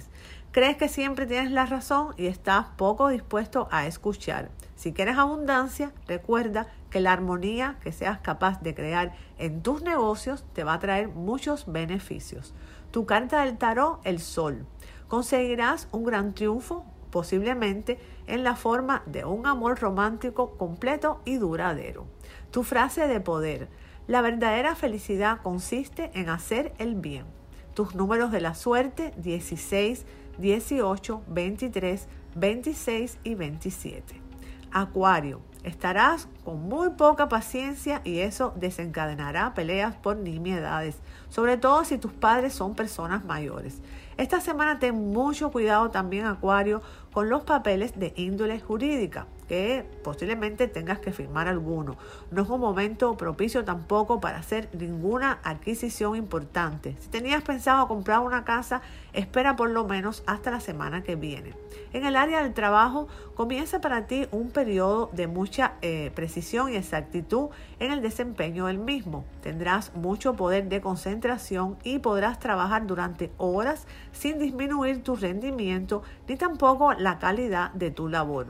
Crees 0.51 0.75
que 0.75 0.89
siempre 0.89 1.25
tienes 1.25 1.51
la 1.51 1.65
razón 1.65 2.13
y 2.17 2.25
estás 2.25 2.65
poco 2.75 3.08
dispuesto 3.08 3.69
a 3.71 3.88
escuchar. 3.88 4.49
Si 4.75 4.91
quieres 4.91 5.17
abundancia, 5.17 5.93
recuerda 6.10 6.67
que 6.89 6.99
la 6.99 7.13
armonía 7.13 7.77
que 7.82 7.93
seas 7.93 8.19
capaz 8.19 8.62
de 8.62 8.75
crear 8.75 9.13
en 9.38 9.63
tus 9.63 9.84
negocios 9.84 10.43
te 10.51 10.65
va 10.65 10.73
a 10.73 10.80
traer 10.80 11.08
muchos 11.08 11.71
beneficios. 11.71 12.54
Tu 12.91 13.06
carta 13.06 13.45
del 13.45 13.58
tarot, 13.58 14.01
el 14.04 14.19
sol. 14.19 14.65
Conseguirás 15.08 15.88
un 15.93 16.04
gran 16.04 16.34
triunfo 16.34 16.86
posiblemente 17.12 18.00
en 18.28 18.43
la 18.43 18.56
forma 18.56 19.04
de 19.06 19.26
un 19.26 19.45
amor 19.45 19.80
romántico 19.80 20.58
completo 20.58 21.21
y 21.26 21.36
duradero. 21.36 22.08
Tu 22.50 22.63
frase 22.63 23.08
de 23.08 23.19
poder. 23.19 23.69
La 24.08 24.21
verdadera 24.21 24.76
felicidad 24.76 25.41
consiste 25.41 26.12
en 26.13 26.30
hacer 26.30 26.74
el 26.80 26.95
bien. 26.95 27.26
Tus 27.74 27.95
números 27.95 28.32
de 28.32 28.41
la 28.41 28.56
suerte 28.56 29.13
16, 29.17 30.06
18, 30.38 31.21
23, 31.28 32.08
26 32.36 33.19
y 33.24 33.36
27. 33.36 34.21
Acuario. 34.71 35.41
Estarás 35.63 36.28
con 36.43 36.63
muy 36.63 36.89
poca 36.91 37.30
paciencia 37.30 38.02
y 38.04 38.19
eso 38.19 38.52
desencadenará 38.56 39.54
peleas 39.54 39.95
por 39.95 40.17
nimiedades, 40.17 40.97
sobre 41.30 41.56
todo 41.58 41.84
si 41.84 42.00
tus 42.00 42.12
padres 42.13 42.54
son 42.54 42.74
personas 42.74 43.24
mayores. 43.26 43.80
Esta 44.21 44.39
semana 44.39 44.77
ten 44.77 44.93
mucho 44.93 45.49
cuidado 45.49 45.89
también, 45.89 46.27
Acuario, 46.27 46.84
con 47.12 47.27
los 47.27 47.41
papeles 47.41 47.99
de 47.99 48.13
índole 48.15 48.60
jurídica 48.60 49.25
que 49.47 49.86
posiblemente 50.04 50.67
tengas 50.67 50.99
que 50.99 51.12
firmar 51.12 51.47
alguno. 51.47 51.97
No 52.32 52.43
es 52.43 52.49
un 52.49 52.60
momento 52.60 53.17
propicio 53.17 53.65
tampoco 53.65 54.19
para 54.19 54.38
hacer 54.38 54.69
ninguna 54.73 55.39
adquisición 55.43 56.15
importante. 56.15 56.95
Si 56.99 57.10
tenías 57.10 57.43
pensado 57.43 57.88
comprar 57.88 58.19
una 58.19 58.43
casa, 58.45 58.82
espera 59.13 59.56
por 59.56 59.69
lo 59.69 59.86
menos 59.86 60.23
hasta 60.25 60.51
la 60.51 60.60
semana 60.60 61.04
que 61.04 61.15
viene. 61.15 61.54
En 61.93 62.06
el 62.06 62.15
área 62.15 62.43
del 62.43 62.54
trabajo 62.54 63.08
comienza 63.36 63.82
para 63.82 64.08
ti 64.08 64.27
un 64.32 64.49
periodo 64.51 65.10
de 65.13 65.27
mucha 65.27 65.73
eh, 65.82 66.12
precisión 66.15 66.71
y 66.71 66.75
exactitud 66.75 67.49
en 67.80 67.91
el 67.91 68.01
desempeño 68.01 68.67
del 68.67 68.77
mismo. 68.77 69.25
Tendrás 69.41 69.93
mucho 69.95 70.36
poder 70.36 70.69
de 70.69 70.82
concentración 70.82 71.77
y 71.84 71.99
podrás 71.99 72.39
trabajar 72.39 72.88
durante 72.88 73.32
horas 73.38 73.88
sin 74.12 74.39
disminuir 74.39 75.04
tu 75.04 75.15
rendimiento 75.15 76.04
ni 76.27 76.36
tampoco 76.36 76.93
la 76.93 77.19
calidad 77.19 77.71
de 77.73 77.91
tu 77.91 78.08
labor. 78.08 78.47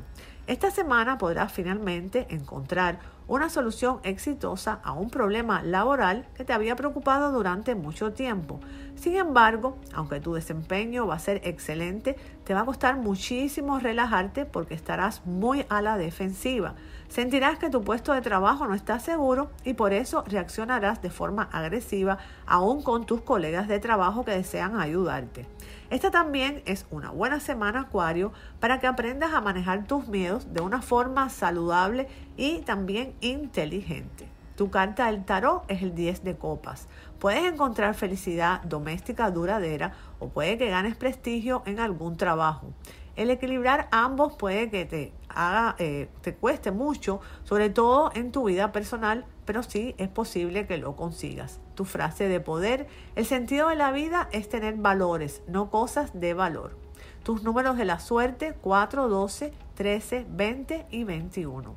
Esta 0.52 0.70
semana 0.70 1.18
podrás 1.18 1.50
finalmente 1.50 2.28
encontrar 2.30 3.00
una 3.26 3.50
solución 3.50 4.02
exitosa 4.04 4.82
a 4.84 4.92
un 4.92 5.10
problema 5.10 5.64
laboral 5.64 6.28
que 6.36 6.44
te 6.44 6.52
había 6.52 6.76
preocupado 6.76 7.32
durante 7.32 7.74
mucho 7.74 8.12
tiempo. 8.12 8.60
Sin 8.96 9.16
embargo, 9.16 9.78
aunque 9.94 10.20
tu 10.20 10.34
desempeño 10.34 11.08
va 11.08 11.16
a 11.16 11.20
ser 11.20 11.40
excelente, 11.46 12.18
te 12.44 12.54
va 12.54 12.60
a 12.60 12.66
costar 12.66 12.98
muchísimo 12.98 13.80
relajarte 13.80 14.44
porque 14.44 14.74
estarás 14.74 15.26
muy 15.26 15.66
a 15.70 15.82
la 15.82 15.96
defensiva. 15.96 16.76
Sentirás 17.12 17.60
que 17.60 17.70
tu 17.70 17.84
puesto 17.84 18.14
de 18.14 18.22
trabajo 18.22 18.66
no 18.66 18.74
está 18.74 18.98
seguro 18.98 19.52
y 19.66 19.74
por 19.74 19.92
eso 19.92 20.24
reaccionarás 20.28 21.02
de 21.02 21.10
forma 21.10 21.50
agresiva 21.52 22.20
aún 22.46 22.82
con 22.82 23.06
tus 23.06 23.20
colegas 23.20 23.68
de 23.68 23.80
trabajo 23.80 24.24
que 24.24 24.32
desean 24.32 24.80
ayudarte. 24.80 25.46
Esta 25.90 26.10
también 26.10 26.64
es 26.66 26.86
una 26.90 27.10
buena 27.10 27.42
semana 27.42 27.82
Acuario 27.82 28.32
para 28.62 28.80
que 28.80 28.88
aprendas 28.88 29.34
a 29.34 29.42
manejar 29.42 29.88
tus 29.88 30.08
miedos 30.08 30.54
de 30.54 30.62
una 30.62 30.82
forma 30.82 31.28
saludable 31.28 32.08
y 32.38 32.60
también 32.60 33.14
inteligente. 33.20 34.30
Tu 34.56 34.70
carta 34.70 35.08
del 35.08 35.26
tarot 35.26 35.64
es 35.68 35.82
el 35.82 35.94
10 35.94 36.24
de 36.24 36.38
copas. 36.38 36.88
Puedes 37.20 37.44
encontrar 37.44 37.94
felicidad 37.94 38.62
doméstica 38.62 39.32
duradera 39.32 39.92
o 40.20 40.30
puede 40.30 40.58
que 40.58 40.70
ganes 40.70 40.96
prestigio 40.96 41.62
en 41.66 41.82
algún 41.82 42.16
trabajo. 42.16 42.72
El 43.16 43.30
equilibrar 43.30 43.88
ambos 43.92 44.34
puede 44.34 44.70
que 44.70 44.86
te 44.86 45.14
haga, 45.28 45.76
eh, 45.80 46.08
te 46.22 46.34
cueste 46.34 46.72
mucho, 46.72 47.20
sobre 47.44 47.70
todo 47.70 48.12
en 48.16 48.32
tu 48.32 48.46
vida 48.46 48.72
personal, 48.72 49.26
pero 49.46 49.64
sí 49.64 49.96
es 49.98 50.08
posible 50.08 50.66
que 50.66 50.78
lo 50.78 50.96
consigas. 50.96 51.60
Tu 51.76 51.84
frase 51.84 52.30
de 52.30 52.40
poder, 52.40 52.88
el 53.16 53.26
sentido 53.26 53.68
de 53.70 53.76
la 53.76 53.92
vida 53.92 54.30
es 54.32 54.48
tener 54.48 54.76
valores, 54.76 55.42
no 55.48 55.70
cosas 55.70 56.20
de 56.20 56.34
valor. 56.34 56.78
Tus 57.24 57.44
números 57.44 57.78
de 57.78 57.86
la 57.86 58.00
suerte 58.00 58.56
4, 58.62 59.10
12, 59.10 59.54
13, 59.76 60.26
20 60.30 60.86
y 60.90 61.04
21. 61.04 61.76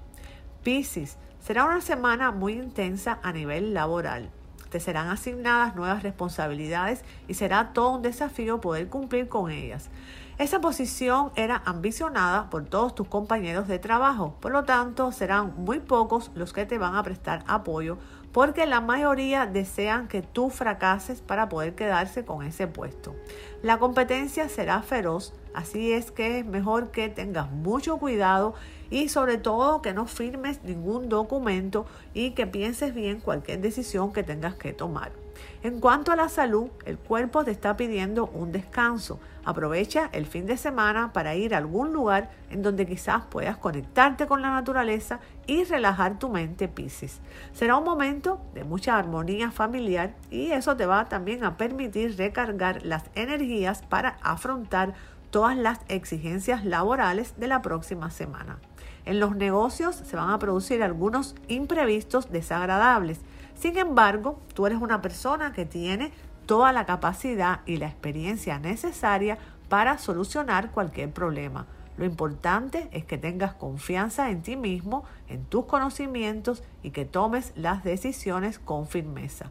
Piscis, 0.62 1.18
será 1.40 1.64
una 1.64 1.80
semana 1.80 2.30
muy 2.30 2.54
intensa 2.54 3.18
a 3.22 3.32
nivel 3.32 3.74
laboral. 3.74 4.30
Te 4.74 4.80
serán 4.80 5.06
asignadas 5.06 5.76
nuevas 5.76 6.02
responsabilidades 6.02 7.04
y 7.28 7.34
será 7.34 7.72
todo 7.72 7.90
un 7.92 8.02
desafío 8.02 8.60
poder 8.60 8.88
cumplir 8.88 9.28
con 9.28 9.52
ellas. 9.52 9.88
Esa 10.36 10.60
posición 10.60 11.30
era 11.36 11.62
ambicionada 11.64 12.50
por 12.50 12.64
todos 12.64 12.92
tus 12.92 13.06
compañeros 13.06 13.68
de 13.68 13.78
trabajo, 13.78 14.34
por 14.40 14.50
lo 14.50 14.64
tanto 14.64 15.12
serán 15.12 15.54
muy 15.58 15.78
pocos 15.78 16.32
los 16.34 16.52
que 16.52 16.66
te 16.66 16.78
van 16.78 16.96
a 16.96 17.04
prestar 17.04 17.44
apoyo 17.46 17.98
porque 18.34 18.66
la 18.66 18.80
mayoría 18.80 19.46
desean 19.46 20.08
que 20.08 20.20
tú 20.20 20.50
fracases 20.50 21.20
para 21.20 21.48
poder 21.48 21.76
quedarse 21.76 22.24
con 22.24 22.44
ese 22.44 22.66
puesto. 22.66 23.14
La 23.62 23.78
competencia 23.78 24.48
será 24.48 24.82
feroz, 24.82 25.32
así 25.54 25.92
es 25.92 26.10
que 26.10 26.40
es 26.40 26.44
mejor 26.44 26.90
que 26.90 27.08
tengas 27.08 27.48
mucho 27.52 27.96
cuidado 27.98 28.54
y 28.90 29.08
sobre 29.08 29.38
todo 29.38 29.82
que 29.82 29.94
no 29.94 30.06
firmes 30.06 30.64
ningún 30.64 31.08
documento 31.08 31.86
y 32.12 32.32
que 32.32 32.48
pienses 32.48 32.92
bien 32.92 33.20
cualquier 33.20 33.60
decisión 33.60 34.12
que 34.12 34.24
tengas 34.24 34.56
que 34.56 34.72
tomar. 34.72 35.23
En 35.64 35.80
cuanto 35.80 36.12
a 36.12 36.16
la 36.16 36.28
salud, 36.28 36.68
el 36.84 36.98
cuerpo 36.98 37.42
te 37.42 37.50
está 37.50 37.74
pidiendo 37.74 38.26
un 38.26 38.52
descanso. 38.52 39.18
Aprovecha 39.46 40.10
el 40.12 40.26
fin 40.26 40.44
de 40.44 40.58
semana 40.58 41.14
para 41.14 41.36
ir 41.36 41.54
a 41.54 41.56
algún 41.56 41.90
lugar 41.90 42.30
en 42.50 42.62
donde 42.62 42.84
quizás 42.84 43.24
puedas 43.30 43.56
conectarte 43.56 44.26
con 44.26 44.42
la 44.42 44.50
naturaleza 44.50 45.20
y 45.46 45.64
relajar 45.64 46.18
tu 46.18 46.28
mente, 46.28 46.68
Pisces. 46.68 47.18
Será 47.54 47.78
un 47.78 47.84
momento 47.84 48.42
de 48.52 48.64
mucha 48.64 48.98
armonía 48.98 49.50
familiar 49.50 50.14
y 50.30 50.50
eso 50.50 50.76
te 50.76 50.84
va 50.84 51.06
también 51.06 51.44
a 51.44 51.56
permitir 51.56 52.14
recargar 52.18 52.84
las 52.84 53.04
energías 53.14 53.80
para 53.80 54.18
afrontar 54.20 54.92
todas 55.30 55.56
las 55.56 55.80
exigencias 55.88 56.66
laborales 56.66 57.38
de 57.38 57.48
la 57.48 57.62
próxima 57.62 58.10
semana. 58.10 58.58
En 59.04 59.20
los 59.20 59.36
negocios 59.36 59.96
se 59.96 60.16
van 60.16 60.30
a 60.30 60.38
producir 60.38 60.82
algunos 60.82 61.34
imprevistos 61.48 62.30
desagradables 62.30 63.20
sin 63.54 63.78
embargo, 63.78 64.38
tú 64.52 64.66
eres 64.66 64.78
una 64.80 65.00
persona 65.00 65.52
que 65.52 65.64
tiene 65.64 66.12
toda 66.46 66.72
la 66.72 66.84
capacidad 66.84 67.60
y 67.66 67.78
la 67.78 67.86
experiencia 67.86 68.58
necesaria 68.58 69.38
para 69.68 69.98
solucionar 69.98 70.70
cualquier 70.70 71.10
problema. 71.10 71.66
Lo 71.96 72.04
importante 72.04 72.88
es 72.92 73.04
que 73.04 73.18
tengas 73.18 73.54
confianza 73.54 74.30
en 74.30 74.42
ti 74.42 74.56
mismo, 74.56 75.04
en 75.28 75.44
tus 75.44 75.64
conocimientos 75.64 76.62
y 76.82 76.90
que 76.90 77.04
tomes 77.04 77.52
las 77.56 77.84
decisiones 77.84 78.58
con 78.58 78.88
firmeza. 78.88 79.50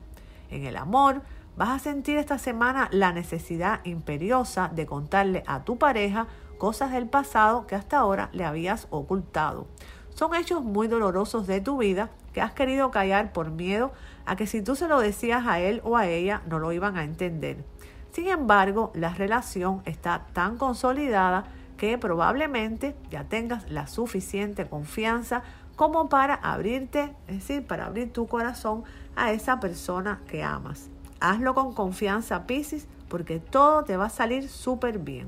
En 0.51 0.65
el 0.65 0.75
amor, 0.75 1.21
vas 1.55 1.69
a 1.69 1.79
sentir 1.79 2.17
esta 2.17 2.37
semana 2.37 2.89
la 2.91 3.13
necesidad 3.13 3.79
imperiosa 3.85 4.69
de 4.75 4.85
contarle 4.85 5.43
a 5.47 5.63
tu 5.63 5.77
pareja 5.77 6.27
cosas 6.57 6.91
del 6.91 7.07
pasado 7.07 7.67
que 7.67 7.75
hasta 7.75 7.97
ahora 7.97 8.29
le 8.33 8.45
habías 8.45 8.87
ocultado. 8.89 9.67
Son 10.15 10.35
hechos 10.35 10.63
muy 10.63 10.87
dolorosos 10.87 11.47
de 11.47 11.61
tu 11.61 11.77
vida 11.77 12.09
que 12.33 12.41
has 12.41 12.53
querido 12.53 12.91
callar 12.91 13.33
por 13.33 13.51
miedo 13.51 13.91
a 14.25 14.35
que 14.35 14.47
si 14.47 14.61
tú 14.61 14.75
se 14.75 14.87
lo 14.87 14.99
decías 14.99 15.47
a 15.47 15.59
él 15.59 15.81
o 15.83 15.97
a 15.97 16.07
ella 16.07 16.41
no 16.47 16.59
lo 16.59 16.71
iban 16.71 16.97
a 16.97 17.03
entender. 17.03 17.63
Sin 18.11 18.27
embargo, 18.27 18.91
la 18.93 19.13
relación 19.13 19.81
está 19.85 20.27
tan 20.33 20.57
consolidada 20.57 21.45
que 21.77 21.97
probablemente 21.97 22.95
ya 23.09 23.23
tengas 23.23 23.69
la 23.69 23.87
suficiente 23.87 24.67
confianza 24.67 25.43
como 25.75 26.09
para 26.09 26.35
abrirte, 26.35 27.15
es 27.27 27.39
decir, 27.39 27.65
para 27.65 27.87
abrir 27.87 28.13
tu 28.13 28.27
corazón 28.27 28.83
a 29.15 29.31
esa 29.31 29.59
persona 29.59 30.21
que 30.27 30.43
amas. 30.43 30.89
Hazlo 31.19 31.55
con 31.55 31.73
confianza, 31.73 32.45
Piscis, 32.45 32.87
porque 33.09 33.39
todo 33.39 33.83
te 33.83 33.97
va 33.97 34.05
a 34.05 34.09
salir 34.09 34.47
súper 34.47 34.99
bien. 34.99 35.27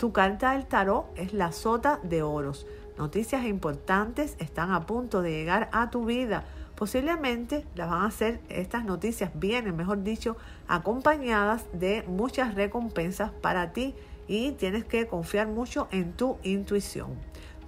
Tu 0.00 0.12
carta 0.12 0.52
del 0.52 0.64
tarot 0.64 1.12
es 1.14 1.34
la 1.34 1.52
sota 1.52 2.00
de 2.02 2.22
oros. 2.22 2.66
Noticias 2.96 3.44
importantes 3.44 4.34
están 4.38 4.72
a 4.72 4.86
punto 4.86 5.20
de 5.20 5.30
llegar 5.30 5.68
a 5.72 5.90
tu 5.90 6.06
vida. 6.06 6.44
Posiblemente 6.74 7.66
las 7.74 7.90
van 7.90 8.00
a 8.00 8.06
hacer, 8.06 8.40
estas 8.48 8.86
noticias 8.86 9.30
vienen, 9.34 9.76
mejor 9.76 10.02
dicho, 10.02 10.38
acompañadas 10.68 11.66
de 11.74 12.02
muchas 12.08 12.54
recompensas 12.54 13.30
para 13.30 13.74
ti 13.74 13.94
y 14.26 14.52
tienes 14.52 14.86
que 14.86 15.06
confiar 15.06 15.48
mucho 15.48 15.86
en 15.90 16.14
tu 16.14 16.38
intuición. 16.44 17.10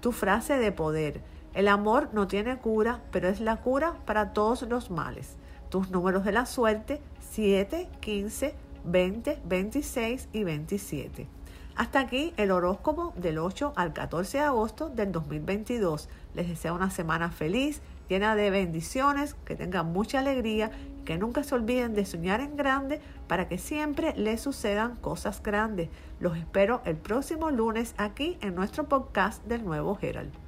Tu 0.00 0.10
frase 0.10 0.56
de 0.56 0.72
poder. 0.72 1.20
El 1.52 1.68
amor 1.68 2.08
no 2.14 2.28
tiene 2.28 2.56
cura, 2.56 3.02
pero 3.10 3.28
es 3.28 3.40
la 3.40 3.56
cura 3.56 3.92
para 4.06 4.32
todos 4.32 4.62
los 4.62 4.90
males. 4.90 5.36
Tus 5.68 5.90
números 5.90 6.24
de 6.24 6.32
la 6.32 6.46
suerte 6.46 7.02
7, 7.28 7.90
15, 8.00 8.54
20, 8.86 9.38
26 9.44 10.28
y 10.32 10.44
27. 10.44 11.41
Hasta 11.74 12.00
aquí 12.00 12.34
el 12.36 12.50
horóscopo 12.50 13.14
del 13.16 13.38
8 13.38 13.72
al 13.76 13.92
14 13.92 14.38
de 14.38 14.44
agosto 14.44 14.90
del 14.90 15.10
2022. 15.10 16.08
Les 16.34 16.48
deseo 16.48 16.74
una 16.74 16.90
semana 16.90 17.30
feliz, 17.30 17.80
llena 18.08 18.36
de 18.36 18.50
bendiciones, 18.50 19.34
que 19.46 19.56
tengan 19.56 19.92
mucha 19.92 20.18
alegría 20.18 20.70
que 21.04 21.18
nunca 21.18 21.42
se 21.42 21.54
olviden 21.54 21.94
de 21.94 22.04
soñar 22.04 22.40
en 22.40 22.56
grande 22.56 23.00
para 23.26 23.48
que 23.48 23.58
siempre 23.58 24.14
les 24.16 24.40
sucedan 24.40 24.96
cosas 24.96 25.42
grandes. 25.42 25.88
Los 26.20 26.36
espero 26.36 26.82
el 26.84 26.96
próximo 26.96 27.50
lunes 27.50 27.94
aquí 27.96 28.36
en 28.40 28.54
nuestro 28.54 28.88
podcast 28.88 29.42
del 29.44 29.64
nuevo 29.64 29.98
Herald. 30.00 30.41